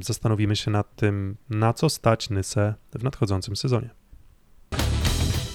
zastanowimy 0.00 0.56
się 0.56 0.70
nad 0.70 0.96
tym, 0.96 1.36
na 1.50 1.72
co 1.72 1.90
stać 1.90 2.30
Nysę 2.30 2.74
w 2.94 3.04
nadchodzącym 3.04 3.56
sezonie. 3.56 3.90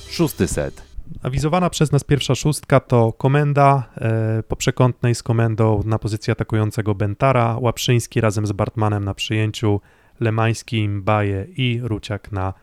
Szósty 0.09 0.47
set. 0.47 0.89
Awizowana 1.23 1.69
przez 1.69 1.91
nas 1.91 2.03
pierwsza 2.03 2.35
szóstka 2.35 2.79
to 2.79 3.13
komenda 3.13 3.83
e, 3.97 4.43
po 4.43 4.55
przekątnej 4.55 5.15
z 5.15 5.23
komendą 5.23 5.83
na 5.85 5.99
pozycji 5.99 6.31
atakującego 6.31 6.95
Bentara, 6.95 7.57
Łaprzyński 7.62 8.21
razem 8.21 8.47
z 8.47 8.51
Bartmanem 8.51 9.05
na 9.05 9.13
przyjęciu, 9.13 9.81
Lemański, 10.19 10.89
Mbaje 10.89 11.47
i 11.57 11.79
Ruciak 11.83 12.31
na 12.31 12.53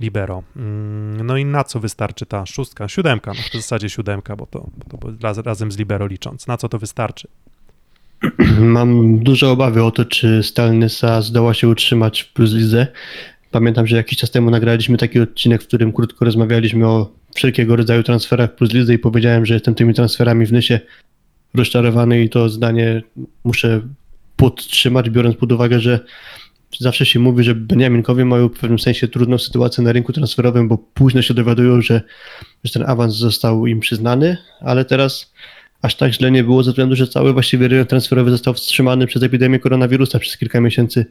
libero. 0.00 0.42
Mm, 0.56 1.26
no 1.26 1.36
i 1.36 1.44
na 1.44 1.64
co 1.64 1.80
wystarczy 1.80 2.26
ta 2.26 2.46
szóstka? 2.46 2.88
Siódemka, 2.88 3.32
no 3.34 3.42
w 3.52 3.52
zasadzie 3.52 3.90
siódemka, 3.90 4.36
bo 4.36 4.46
to, 4.46 4.70
bo 4.76 4.98
to 4.98 5.08
raz, 5.22 5.38
razem 5.38 5.72
z 5.72 5.78
libero 5.78 6.06
licząc. 6.06 6.46
Na 6.46 6.56
co 6.56 6.68
to 6.68 6.78
wystarczy? 6.78 7.28
Mam 8.60 9.18
duże 9.18 9.48
obawy 9.48 9.82
o 9.82 9.90
to, 9.90 10.04
czy 10.04 10.42
Stalnysa 10.42 11.22
zdoła 11.22 11.54
się 11.54 11.68
utrzymać 11.68 12.22
w 12.22 12.32
Plus 12.32 12.52
Lidze. 12.52 12.86
Pamiętam, 13.50 13.86
że 13.86 13.96
jakiś 13.96 14.18
czas 14.18 14.30
temu 14.30 14.50
nagraliśmy 14.50 14.98
taki 14.98 15.20
odcinek, 15.20 15.62
w 15.62 15.66
którym 15.66 15.92
krótko 15.92 16.24
rozmawialiśmy 16.24 16.86
o 16.86 17.12
wszelkiego 17.34 17.76
rodzaju 17.76 18.02
transferach 18.02 18.50
w 18.50 18.54
Plus 18.54 18.72
Lidze 18.72 18.94
i 18.94 18.98
powiedziałem, 18.98 19.46
że 19.46 19.54
jestem 19.54 19.74
tymi 19.74 19.94
transferami 19.94 20.46
w 20.46 20.52
Nysie 20.52 20.80
rozczarowany 21.54 22.22
i 22.22 22.28
to 22.28 22.48
zdanie 22.48 23.02
muszę 23.44 23.80
podtrzymać, 24.36 25.10
biorąc 25.10 25.36
pod 25.36 25.52
uwagę, 25.52 25.80
że 25.80 26.00
zawsze 26.80 27.06
się 27.06 27.18
mówi, 27.20 27.44
że 27.44 27.54
Beniaminkowie 27.54 28.24
mają 28.24 28.48
w 28.48 28.58
pewnym 28.58 28.78
sensie 28.78 29.08
trudną 29.08 29.38
sytuację 29.38 29.84
na 29.84 29.92
rynku 29.92 30.12
transferowym, 30.12 30.68
bo 30.68 30.78
późno 30.78 31.22
się 31.22 31.34
dowiadują, 31.34 31.80
że, 31.80 32.02
że 32.64 32.72
ten 32.72 32.82
awans 32.86 33.14
został 33.14 33.66
im 33.66 33.80
przyznany, 33.80 34.36
ale 34.60 34.84
teraz 34.84 35.32
aż 35.84 35.94
tak 35.94 36.12
źle 36.12 36.30
nie 36.30 36.44
było 36.44 36.62
ze 36.62 36.70
względu, 36.70 36.96
że 36.96 37.08
cały 37.08 37.32
właściwie 37.32 37.68
rynek 37.68 37.88
transferowy 37.88 38.30
został 38.30 38.54
wstrzymany 38.54 39.06
przez 39.06 39.22
epidemię 39.22 39.58
koronawirusa. 39.58 40.18
Przez 40.18 40.36
kilka 40.38 40.60
miesięcy 40.60 41.06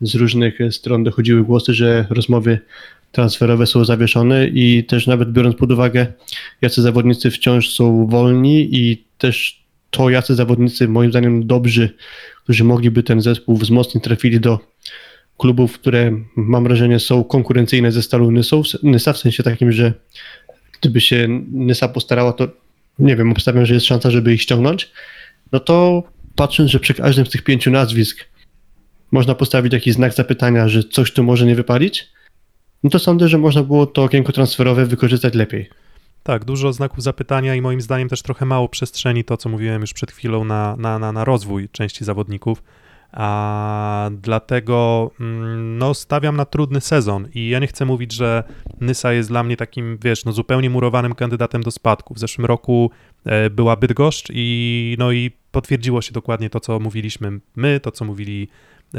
z 0.00 0.14
różnych 0.14 0.58
stron 0.70 1.04
dochodziły 1.04 1.44
głosy, 1.44 1.74
że 1.74 2.06
rozmowy 2.10 2.58
transferowe 3.12 3.66
są 3.66 3.84
zawieszone 3.84 4.46
i 4.46 4.84
też 4.84 5.06
nawet 5.06 5.32
biorąc 5.32 5.56
pod 5.56 5.72
uwagę, 5.72 6.06
jacy 6.62 6.82
zawodnicy 6.82 7.30
wciąż 7.30 7.74
są 7.74 8.06
wolni 8.06 8.68
i 8.72 9.04
też 9.18 9.64
to, 9.90 10.10
jacy 10.10 10.34
zawodnicy 10.34 10.88
moim 10.88 11.10
zdaniem 11.10 11.46
dobrzy, 11.46 11.90
którzy 12.44 12.64
mogliby 12.64 13.02
ten 13.02 13.20
zespół 13.20 13.56
wzmocnić, 13.56 14.04
trafili 14.04 14.40
do 14.40 14.58
klubów, 15.38 15.78
które 15.78 16.12
mam 16.36 16.64
wrażenie 16.64 17.00
są 17.00 17.24
konkurencyjne 17.24 17.92
ze 17.92 18.02
Stalu 18.02 18.30
Nysa, 18.82 19.12
w 19.12 19.18
sensie 19.18 19.42
takim, 19.42 19.72
że 19.72 19.92
gdyby 20.80 21.00
się 21.00 21.28
Nysa 21.52 21.88
postarała, 21.88 22.32
to 22.32 22.63
nie 22.98 23.16
wiem, 23.16 23.32
obstawiam, 23.32 23.66
że 23.66 23.74
jest 23.74 23.86
szansa, 23.86 24.10
żeby 24.10 24.34
ich 24.34 24.42
ściągnąć, 24.42 24.90
no 25.52 25.60
to 25.60 26.02
patrząc, 26.36 26.70
że 26.70 26.80
przy 26.80 26.94
każdym 26.94 27.26
z 27.26 27.30
tych 27.30 27.44
pięciu 27.44 27.70
nazwisk 27.70 28.24
można 29.12 29.34
postawić 29.34 29.72
jakiś 29.72 29.94
znak 29.94 30.14
zapytania, 30.14 30.68
że 30.68 30.82
coś 30.82 31.12
tu 31.12 31.24
może 31.24 31.46
nie 31.46 31.54
wypalić, 31.54 32.08
no 32.82 32.90
to 32.90 32.98
sądzę, 32.98 33.28
że 33.28 33.38
można 33.38 33.62
było 33.62 33.86
to 33.86 34.04
okienko 34.04 34.32
transferowe 34.32 34.86
wykorzystać 34.86 35.34
lepiej. 35.34 35.70
Tak, 36.22 36.44
dużo 36.44 36.72
znaków 36.72 37.02
zapytania 37.02 37.54
i 37.54 37.60
moim 37.60 37.80
zdaniem 37.80 38.08
też 38.08 38.22
trochę 38.22 38.46
mało 38.46 38.68
przestrzeni, 38.68 39.24
to 39.24 39.36
co 39.36 39.48
mówiłem 39.48 39.80
już 39.80 39.92
przed 39.92 40.12
chwilą, 40.12 40.44
na, 40.44 40.76
na, 40.76 40.98
na, 40.98 41.12
na 41.12 41.24
rozwój 41.24 41.68
części 41.68 42.04
zawodników. 42.04 42.62
A 43.14 44.10
dlatego 44.12 45.10
mm, 45.20 45.78
no, 45.78 45.94
stawiam 45.94 46.36
na 46.36 46.44
trudny 46.44 46.80
sezon 46.80 47.28
i 47.34 47.48
ja 47.48 47.58
nie 47.58 47.66
chcę 47.66 47.84
mówić, 47.84 48.12
że 48.12 48.44
Nysa 48.80 49.12
jest 49.12 49.28
dla 49.28 49.42
mnie 49.42 49.56
takim, 49.56 49.98
wiesz, 50.04 50.24
no, 50.24 50.32
zupełnie 50.32 50.70
murowanym 50.70 51.14
kandydatem 51.14 51.62
do 51.62 51.70
spadku. 51.70 52.14
W 52.14 52.18
zeszłym 52.18 52.44
roku 52.44 52.90
e, 53.24 53.50
była 53.50 53.76
Bydgoszcz 53.76 54.28
i, 54.34 54.96
no, 54.98 55.12
i 55.12 55.30
potwierdziło 55.52 56.02
się 56.02 56.12
dokładnie 56.12 56.50
to, 56.50 56.60
co 56.60 56.80
mówiliśmy 56.80 57.40
my, 57.56 57.80
to, 57.80 57.90
co 57.90 58.04
mówili 58.04 58.48
e, 58.94 58.98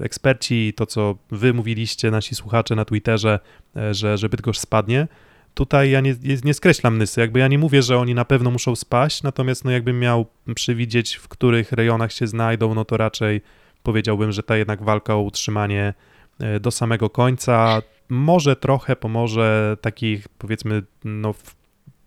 eksperci, 0.00 0.72
to, 0.76 0.86
co 0.86 1.18
wy 1.30 1.54
mówiliście, 1.54 2.10
nasi 2.10 2.34
słuchacze 2.34 2.74
na 2.74 2.84
Twitterze, 2.84 3.40
e, 3.76 3.94
że, 3.94 4.18
że 4.18 4.28
Bydgoszcz 4.28 4.60
spadnie 4.60 5.08
tutaj 5.54 5.90
ja 5.90 6.00
nie, 6.00 6.14
nie 6.44 6.54
skreślam 6.54 6.98
Nysy, 6.98 7.20
jakby 7.20 7.38
ja 7.38 7.48
nie 7.48 7.58
mówię, 7.58 7.82
że 7.82 7.98
oni 7.98 8.14
na 8.14 8.24
pewno 8.24 8.50
muszą 8.50 8.76
spaść, 8.76 9.22
natomiast 9.22 9.64
no 9.64 9.70
jakbym 9.70 10.00
miał 10.00 10.26
przewidzieć, 10.54 11.14
w 11.14 11.28
których 11.28 11.72
rejonach 11.72 12.12
się 12.12 12.26
znajdą, 12.26 12.74
no 12.74 12.84
to 12.84 12.96
raczej 12.96 13.40
powiedziałbym, 13.82 14.32
że 14.32 14.42
ta 14.42 14.56
jednak 14.56 14.82
walka 14.82 15.14
o 15.14 15.20
utrzymanie 15.20 15.94
e, 16.40 16.60
do 16.60 16.70
samego 16.70 17.10
końca 17.10 17.82
może 18.08 18.56
trochę 18.56 18.96
pomoże 18.96 19.76
takich 19.80 20.28
powiedzmy 20.28 20.82
no 21.04 21.34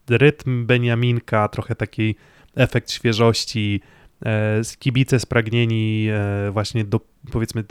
rytm 0.10 0.65
Beniaminka, 0.65 1.47
trochę 1.47 1.75
taki 1.75 2.15
efekt 2.55 2.91
świeżości, 2.91 3.81
e, 4.25 4.62
kibice 4.79 5.19
spragnieni 5.19 6.07
e, 6.12 6.51
właśnie 6.51 6.86
do 6.86 6.99
powiedzmy 7.31 7.63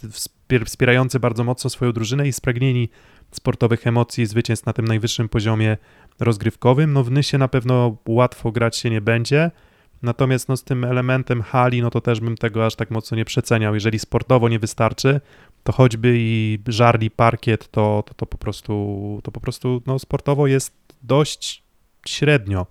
wspierający 0.65 1.21
bardzo 1.21 1.45
mocno 1.45 1.71
swoją 1.71 1.93
drużynę 1.93 2.29
i 2.29 2.33
spragnieni 2.33 2.89
sportowych 3.31 3.87
emocji, 3.87 4.27
zwycięstw 4.27 4.67
na 4.67 4.73
tym 4.73 4.85
najwyższym 4.85 5.29
poziomie 5.29 5.77
rozgrywkowym. 6.21 6.93
No 6.93 7.05
w 7.05 7.11
Nysie 7.11 7.39
na 7.39 7.49
pewno 7.49 7.97
łatwo 8.09 8.53
grać 8.53 8.77
się 8.77 8.91
nie 8.91 9.01
będzie, 9.01 9.51
natomiast 10.03 10.49
no 10.49 10.57
z 10.57 10.65
tym 10.65 10.85
elementem 10.85 11.43
hali, 11.43 11.83
no 11.83 11.91
to 11.91 12.01
też 12.01 12.21
bym 12.21 12.37
tego 12.37 12.67
aż 12.67 12.75
tak 12.75 12.91
mocno 12.91 13.17
nie 13.17 13.25
przeceniał. 13.25 13.75
Jeżeli 13.75 13.99
sportowo 13.99 14.49
nie 14.49 14.59
wystarczy, 14.59 15.21
to 15.65 15.73
choćby 15.73 16.15
i 16.19 16.59
żarli 16.69 17.11
parkiet, 17.11 17.71
to, 17.71 18.03
to, 18.07 18.15
to 18.15 18.27
po 18.27 18.39
prostu, 18.39 19.21
to 19.25 19.33
po 19.33 19.41
prostu 19.41 19.83
no, 19.87 19.99
sportowo 19.99 20.47
jest 20.47 20.75
dość 21.03 21.63
średnio. 22.07 22.67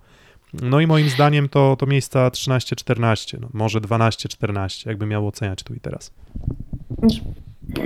No 0.52 0.80
i 0.80 0.86
moim 0.86 1.08
zdaniem 1.08 1.48
to, 1.48 1.76
to 1.78 1.86
miejsca 1.86 2.28
13-14, 2.28 3.40
no, 3.40 3.48
może 3.52 3.80
12-14, 3.80 4.86
jakby 4.86 5.06
miał 5.06 5.26
oceniać 5.26 5.62
tu 5.62 5.74
i 5.74 5.80
teraz. 5.80 6.10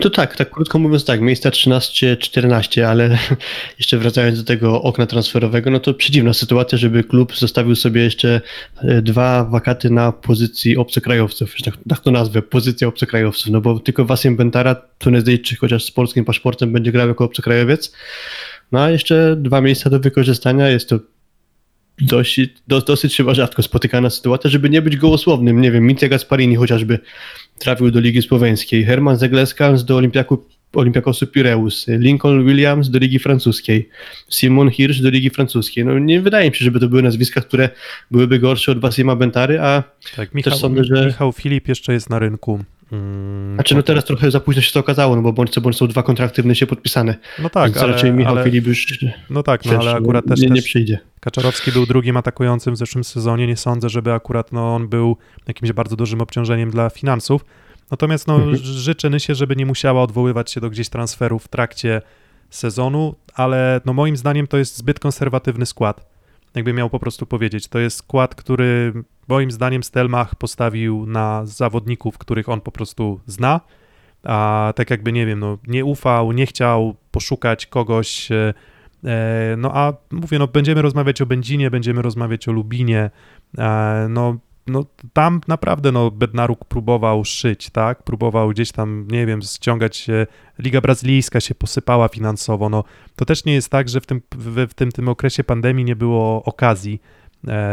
To 0.01 0.11
tak, 0.11 0.37
tak 0.37 0.51
krótko 0.51 0.79
mówiąc 0.79 1.05
tak, 1.05 1.21
miejsca 1.21 1.51
13-14, 1.51 2.83
ale 2.83 3.19
jeszcze 3.79 3.99
wracając 3.99 4.39
do 4.39 4.45
tego 4.45 4.83
okna 4.83 5.07
transferowego, 5.07 5.71
no 5.71 5.81
to 5.81 5.95
przedziwna 5.95 6.33
sytuacja, 6.33 6.79
żeby 6.79 7.05
klub 7.05 7.37
zostawił 7.37 7.77
sobie 7.77 8.03
jeszcze 8.03 8.41
e, 8.83 9.03
dwa 9.03 9.45
wakaty 9.45 9.91
na 9.91 10.13
pozycji 10.13 10.77
obcokrajowców, 10.77 11.55
tak, 11.65 11.75
tak 11.89 12.01
to 12.01 12.11
nazwę, 12.11 12.43
pozycja 12.43 12.89
obcokrajowców, 12.89 13.53
no 13.53 13.61
bo 13.61 13.79
tylko 13.79 14.05
Wasiem 14.05 14.37
Bentara, 14.37 14.75
Tunezyjczyk, 14.99 15.59
chociaż 15.59 15.85
z 15.85 15.91
polskim 15.91 16.25
paszportem 16.25 16.73
będzie 16.73 16.93
grał 16.93 17.09
jako 17.09 17.25
obcokrajowiec, 17.25 17.93
no 18.73 18.81
a 18.81 18.91
jeszcze 18.91 19.37
dwa 19.37 19.61
miejsca 19.61 19.91
do 19.91 20.01
wykorzystania, 20.01 20.69
jest 20.69 20.89
to 20.89 20.99
dosyć, 22.01 22.51
do, 22.69 22.81
dosyć 22.81 23.17
chyba 23.17 23.35
rzadko 23.35 23.63
spotykana 23.63 24.11
sytuacja, 24.11 24.51
żeby 24.51 24.71
nie 24.71 24.83
być 24.83 24.97
gołosłownym. 24.97 25.61
Nie 25.61 25.73
wiem, 25.73 25.87
Mitja 25.87 26.09
Gasparini 26.09 26.57
chociażby 26.57 26.99
trafił 27.59 27.91
do 27.91 28.01
Ligi 28.01 28.23
Słoweńskiej, 28.23 28.85
Herman 28.85 29.17
Zegleskans 29.17 29.85
do 29.85 29.97
Olimpiaku, 29.97 30.47
Olimpiakosu 30.73 31.27
Pireus, 31.27 31.87
Lincoln 31.89 32.47
Williams 32.47 32.91
do 32.91 32.99
Ligi 32.99 33.19
Francuskiej, 33.19 33.89
Simon 34.31 34.71
Hirsch 34.71 35.03
do 35.03 35.11
Ligi 35.11 35.31
Francuskiej. 35.31 35.85
No 35.85 35.99
nie 35.99 36.21
wydaje 36.21 36.51
mi 36.51 36.57
się, 36.57 36.65
żeby 36.65 36.81
to 36.81 36.89
były 36.89 37.03
nazwiska, 37.03 37.41
które 37.41 37.69
byłyby 38.11 38.39
gorsze 38.39 38.73
od 38.73 38.79
Wasima 38.79 39.17
Bentary, 39.17 39.61
a 39.61 39.83
tak, 40.17 40.35
Michał, 40.35 40.53
też 40.53 40.61
sądzę, 40.61 40.85
że... 40.85 41.07
Michał 41.07 41.33
Filip 41.33 41.69
jeszcze 41.69 41.93
jest 41.93 42.11
na 42.11 42.19
rynku. 42.19 42.65
Mm, 42.93 43.55
Znaczy 43.55 43.75
no 43.75 43.83
teraz 43.83 44.05
trochę 44.05 44.31
za 44.31 44.41
późno 44.41 44.63
się 44.63 44.73
to 44.73 44.81
okazało, 44.81 45.17
no 45.17 45.23
bo 45.23 45.33
bądź 45.33 45.51
co 45.51 45.61
bądź 45.61 45.77
są 45.77 45.87
dwa 45.87 46.03
kontrakty 46.03 46.43
w 46.43 46.47
Nysie 46.47 46.67
podpisane. 46.67 47.17
No 47.39 47.51
tak, 47.51 47.77
ale, 47.77 47.93
raczej 47.93 48.13
Michał 48.13 48.35
ale, 48.35 48.45
Filip 48.45 48.67
już 48.67 49.05
no 49.31 49.43
tak, 49.43 49.65
no, 49.65 49.79
ale 49.79 49.95
akurat 49.95 50.25
też, 50.27 50.41
nie, 50.41 50.51
nie 50.51 50.63
przyjdzie. 50.63 50.99
Kaczorowski 51.21 51.73
był 51.73 51.87
drugim 51.87 52.17
atakującym 52.17 52.75
w 52.75 52.77
zeszłym 52.77 53.05
sezonie. 53.05 53.47
Nie 53.47 53.57
sądzę, 53.57 53.89
żeby 53.89 54.13
akurat 54.13 54.53
no, 54.53 54.75
on 54.75 54.89
był 54.89 55.17
jakimś 55.49 55.73
bardzo 55.73 55.97
dużym 55.97 56.21
obciążeniem 56.21 56.71
dla 56.71 56.91
finansów. 56.91 57.45
Natomiast 57.91 58.27
no, 58.27 58.35
Mhm. 58.35 58.57
życzę 58.57 59.11
Nysie, 59.11 59.35
żeby 59.35 59.57
nie 59.57 59.67
musiała 59.67 60.03
odwoływać 60.03 60.51
się 60.51 60.61
do 60.61 60.71
gdzieś 60.71 60.89
transferów 60.89 61.45
w 61.45 61.49
trakcie 61.49 62.03
sezonu, 62.51 63.15
ale 63.35 63.81
no, 63.85 63.93
moim 63.93 64.17
zdaniem 64.17 64.47
to 64.47 64.59
jest 64.59 64.77
zbyt 64.77 64.99
konserwatywny 64.99 65.67
skład. 65.67 66.11
Jakby 66.55 66.73
miał 66.73 66.91
po 66.91 66.99
prostu 67.01 67.27
powiedzieć. 67.27 67.69
To 67.69 67.79
jest 67.79 67.97
skład, 67.97 68.35
który 68.35 68.93
moim 69.31 69.51
zdaniem 69.51 69.83
Stelmach 69.83 70.35
postawił 70.35 71.07
na 71.07 71.47
zawodników, 71.47 72.19
których 72.19 72.49
on 72.49 72.61
po 72.61 72.73
prostu 72.73 73.21
zna, 73.27 73.61
a 74.25 74.73
tak 74.77 74.91
jakby 74.91 75.13
nie 75.13 75.27
wiem, 75.27 75.41
no, 75.41 75.59
nie 75.67 75.85
ufał, 75.85 76.33
nie 76.33 76.47
chciał 76.47 76.95
poszukać 77.11 77.67
kogoś. 77.67 78.33
e, 78.33 78.55
e, 79.05 79.57
No 79.59 79.71
a 79.77 79.93
mówię, 80.11 80.39
no 80.39 80.47
będziemy 80.49 80.83
rozmawiać 80.83 81.21
o 81.23 81.27
Będzinie, 81.27 81.71
będziemy 81.71 82.03
rozmawiać 82.03 82.49
o 82.49 82.53
Lubinie. 82.53 83.11
e, 83.59 84.07
No, 84.11 84.37
no 84.67 84.85
tam 85.13 85.41
naprawdę 85.49 85.93
no 85.93 86.11
Bednaruk 86.11 86.65
próbował 86.65 87.25
szyć, 87.25 87.71
tak? 87.71 88.03
Próbował 88.03 88.49
gdzieś 88.49 88.73
tam, 88.73 89.07
nie 89.11 89.27
wiem, 89.27 89.43
ściągać. 89.43 90.07
Liga 90.59 90.81
Brazylijska 90.81 91.41
się 91.41 91.55
posypała 91.55 92.09
finansowo. 92.09 92.69
No 92.69 92.85
to 93.17 93.25
też 93.25 93.45
nie 93.45 93.55
jest 93.55 93.69
tak, 93.71 93.89
że 93.89 94.01
w 94.01 94.07
tym, 94.07 94.23
w, 94.35 94.67
w 94.71 94.75
tym, 94.75 94.93
tym 94.93 95.09
okresie 95.09 95.45
pandemii 95.45 95.85
nie 95.85 95.97
było 95.97 96.43
okazji 96.45 97.01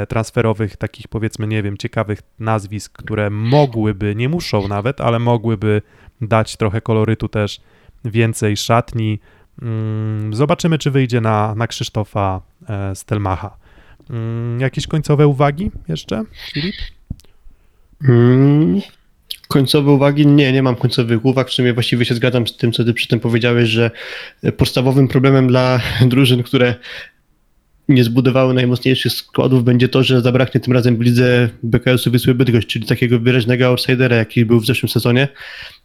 transferowych, 0.09 0.77
takich 0.77 1.07
powiedzmy, 1.07 1.47
nie 1.47 1.63
wiem, 1.63 1.77
ciekawych 1.77 2.19
nazwisk, 2.39 2.97
które 2.97 3.29
mogłyby, 3.29 4.15
nie 4.15 4.29
muszą 4.29 4.67
nawet, 4.67 5.01
ale 5.01 5.19
mogłyby 5.19 5.81
dać 6.21 6.57
trochę 6.57 6.81
kolorytu 6.81 7.27
też 7.27 7.61
więcej 8.05 8.57
szatni. 8.57 9.19
Mm, 9.61 10.33
Zobaczymy, 10.33 10.77
czy 10.77 10.91
wyjdzie 10.91 11.21
na, 11.21 11.55
na 11.55 11.67
Krzysztofa 11.67 12.41
e, 12.69 12.95
Stelmacha. 12.95 13.57
Mm, 14.09 14.59
Jakieś 14.59 14.87
końcowe 14.87 15.27
uwagi 15.27 15.71
jeszcze, 15.87 16.23
Filip? 16.53 16.75
Mm, 18.09 18.81
końcowe 19.47 19.91
uwagi? 19.91 20.27
Nie, 20.27 20.51
nie 20.51 20.63
mam 20.63 20.75
końcowych 20.75 21.25
uwag. 21.25 21.49
W 21.49 21.53
sumie 21.53 21.73
właściwie 21.73 22.05
się 22.05 22.15
zgadzam 22.15 22.47
z 22.47 22.57
tym, 22.57 22.71
co 22.71 22.83
ty 22.85 22.93
przy 22.93 23.07
tym 23.07 23.19
powiedziałeś, 23.19 23.69
że 23.69 23.91
podstawowym 24.57 25.07
problemem 25.07 25.47
dla 25.47 25.79
drużyn, 26.11 26.43
które 26.43 26.75
nie 27.89 28.03
zbudowały 28.03 28.53
najmocniejszych 28.53 29.11
składów 29.11 29.63
będzie 29.63 29.89
to, 29.89 30.03
że 30.03 30.21
zabraknie 30.21 30.61
tym 30.61 30.73
razem 30.73 30.97
w 30.97 31.01
lidze 31.01 31.49
BKS-u 31.63 32.11
Wisły 32.11 32.33
Bydgoszcz, 32.33 32.67
czyli 32.67 32.85
takiego 32.85 33.19
wyraźnego 33.19 33.67
outsidera, 33.67 34.15
jaki 34.15 34.45
był 34.45 34.59
w 34.59 34.65
zeszłym 34.65 34.89
sezonie 34.89 35.27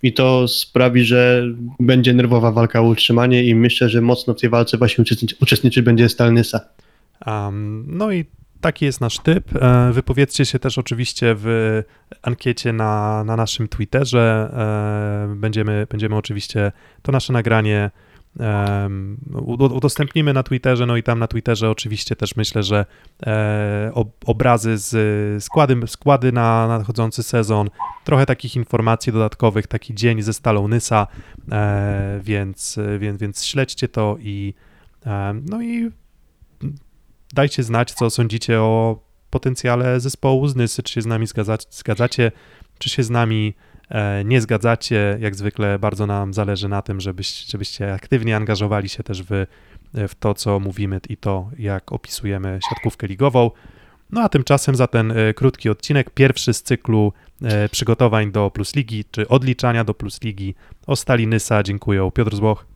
i 0.03 0.13
to 0.13 0.49
sprawi, 0.49 1.05
że 1.05 1.45
będzie 1.81 2.15
nerwowa 2.15 2.53
walka 2.53 2.81
o 2.81 2.83
utrzymanie 2.83 3.45
i 3.45 3.55
myślę, 3.55 3.89
że 3.89 4.01
mocno 4.01 4.35
w 4.35 4.41
tej 4.41 4.51
walce 4.51 4.79
właśnie 4.79 5.05
uczestniczy, 5.41 5.83
będzie 5.83 6.09
Stalnysa. 6.09 6.61
Um, 7.27 7.85
no 7.89 8.13
i 8.13 8.25
taki 8.61 8.85
jest 8.85 9.01
nasz 9.01 9.19
typ. 9.19 9.57
E, 9.57 9.93
Wypowiedzcie 9.93 10.45
się 10.45 10.59
też 10.59 10.79
oczywiście 10.79 11.35
w 11.39 11.83
ankiecie 12.23 12.73
na, 12.73 13.25
na 13.25 13.37
naszym 13.37 13.69
Twitterze. 13.69 14.51
E, 15.33 15.37
Będziemy, 15.37 15.87
będziemy 15.91 16.17
oczywiście 16.17 16.73
to 17.03 17.13
nasze 17.13 17.33
nagranie 17.33 17.91
udostępnimy 19.71 20.33
na 20.33 20.43
Twitterze, 20.43 20.87
no 20.87 20.97
i 20.97 21.03
tam 21.03 21.19
na 21.19 21.27
Twitterze 21.27 21.71
oczywiście 21.71 22.17
też 22.17 22.37
myślę, 22.37 22.63
że 22.63 22.87
e, 23.27 23.91
ob- 23.95 24.25
obrazy 24.27 24.79
z 24.79 25.45
składy, 25.45 25.87
składy 25.87 26.33
na 26.33 26.69
nadchodzący 26.69 27.23
sezon, 27.23 27.71
trochę 28.05 28.27
takich 28.27 28.57
informacji 28.57 29.13
dodatkowych, 29.13 29.67
taki 29.67 29.95
dzień 29.95 30.23
ze 30.23 30.33
Stalą 30.33 30.69
Nysa, 30.69 31.07
e, 31.53 32.21
więc, 32.23 32.79
więc, 32.99 33.21
więc 33.21 33.45
śledźcie 33.45 33.89
to 33.89 34.17
i 34.21 34.55
em, 35.05 35.45
no 35.49 35.63
i 35.63 35.91
dajcie 37.33 37.63
znać, 37.63 37.93
co 37.93 38.11
sądzicie 38.11 38.61
o 38.61 39.03
potencjale 39.31 40.01
zespołu 40.01 40.49
z 40.49 40.57
Nysy, 40.57 40.83
czy 40.83 40.93
się 40.93 41.03
z 41.03 41.07
nami 41.07 41.27
zgadza, 41.27 41.57
zgadzacie, 41.71 42.33
czy 42.79 42.91
się 42.91 43.03
z 43.03 43.11
nami 43.11 43.55
e, 43.57 43.72
nie 44.25 44.41
zgadzacie. 44.41 45.19
Jak 45.21 45.35
zwykle 45.35 45.79
bardzo 45.79 46.07
nam 46.07 46.35
zależy 46.35 46.69
na 46.69 46.83
tym, 46.83 47.01
żebyś, 47.01 47.47
żebyście 47.47 47.95
aktywnie 47.95 48.37
angażowali 48.37 48.89
się 48.89 49.03
też 49.03 49.23
w, 49.23 49.47
w 49.95 50.15
to, 50.15 50.35
co 50.35 50.61
mówimy 50.61 51.01
i 51.09 51.17
to, 51.17 51.51
jak 51.59 51.93
opisujemy 51.93 52.59
siatkówkę 52.71 53.07
ligową. 53.07 53.51
No 54.13 54.21
a 54.23 54.29
tymczasem 54.29 54.77
za 54.77 54.87
ten 54.87 55.11
e, 55.11 55.35
krótki 55.35 55.69
odcinek, 55.69 56.11
pierwszy 56.11 56.55
z 56.55 56.63
cyklu 56.63 57.13
e, 57.43 57.69
przygotowań 57.69 58.33
do 58.33 58.51
Plus 58.51 58.75
Ligi, 58.77 59.05
czy 59.11 59.29
odliczania 59.29 59.85
do 59.85 59.95
Plus 59.95 60.23
Ligi, 60.23 60.55
o 60.87 60.97
Stali 60.97 61.27
Nysa 61.27 61.63
dziękuję 61.63 62.11
Piotr 62.15 62.37
Złoch. 62.37 62.67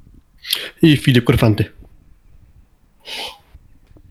I 0.83 0.97
Filip 0.97 1.25
Korfanty. 1.25 1.65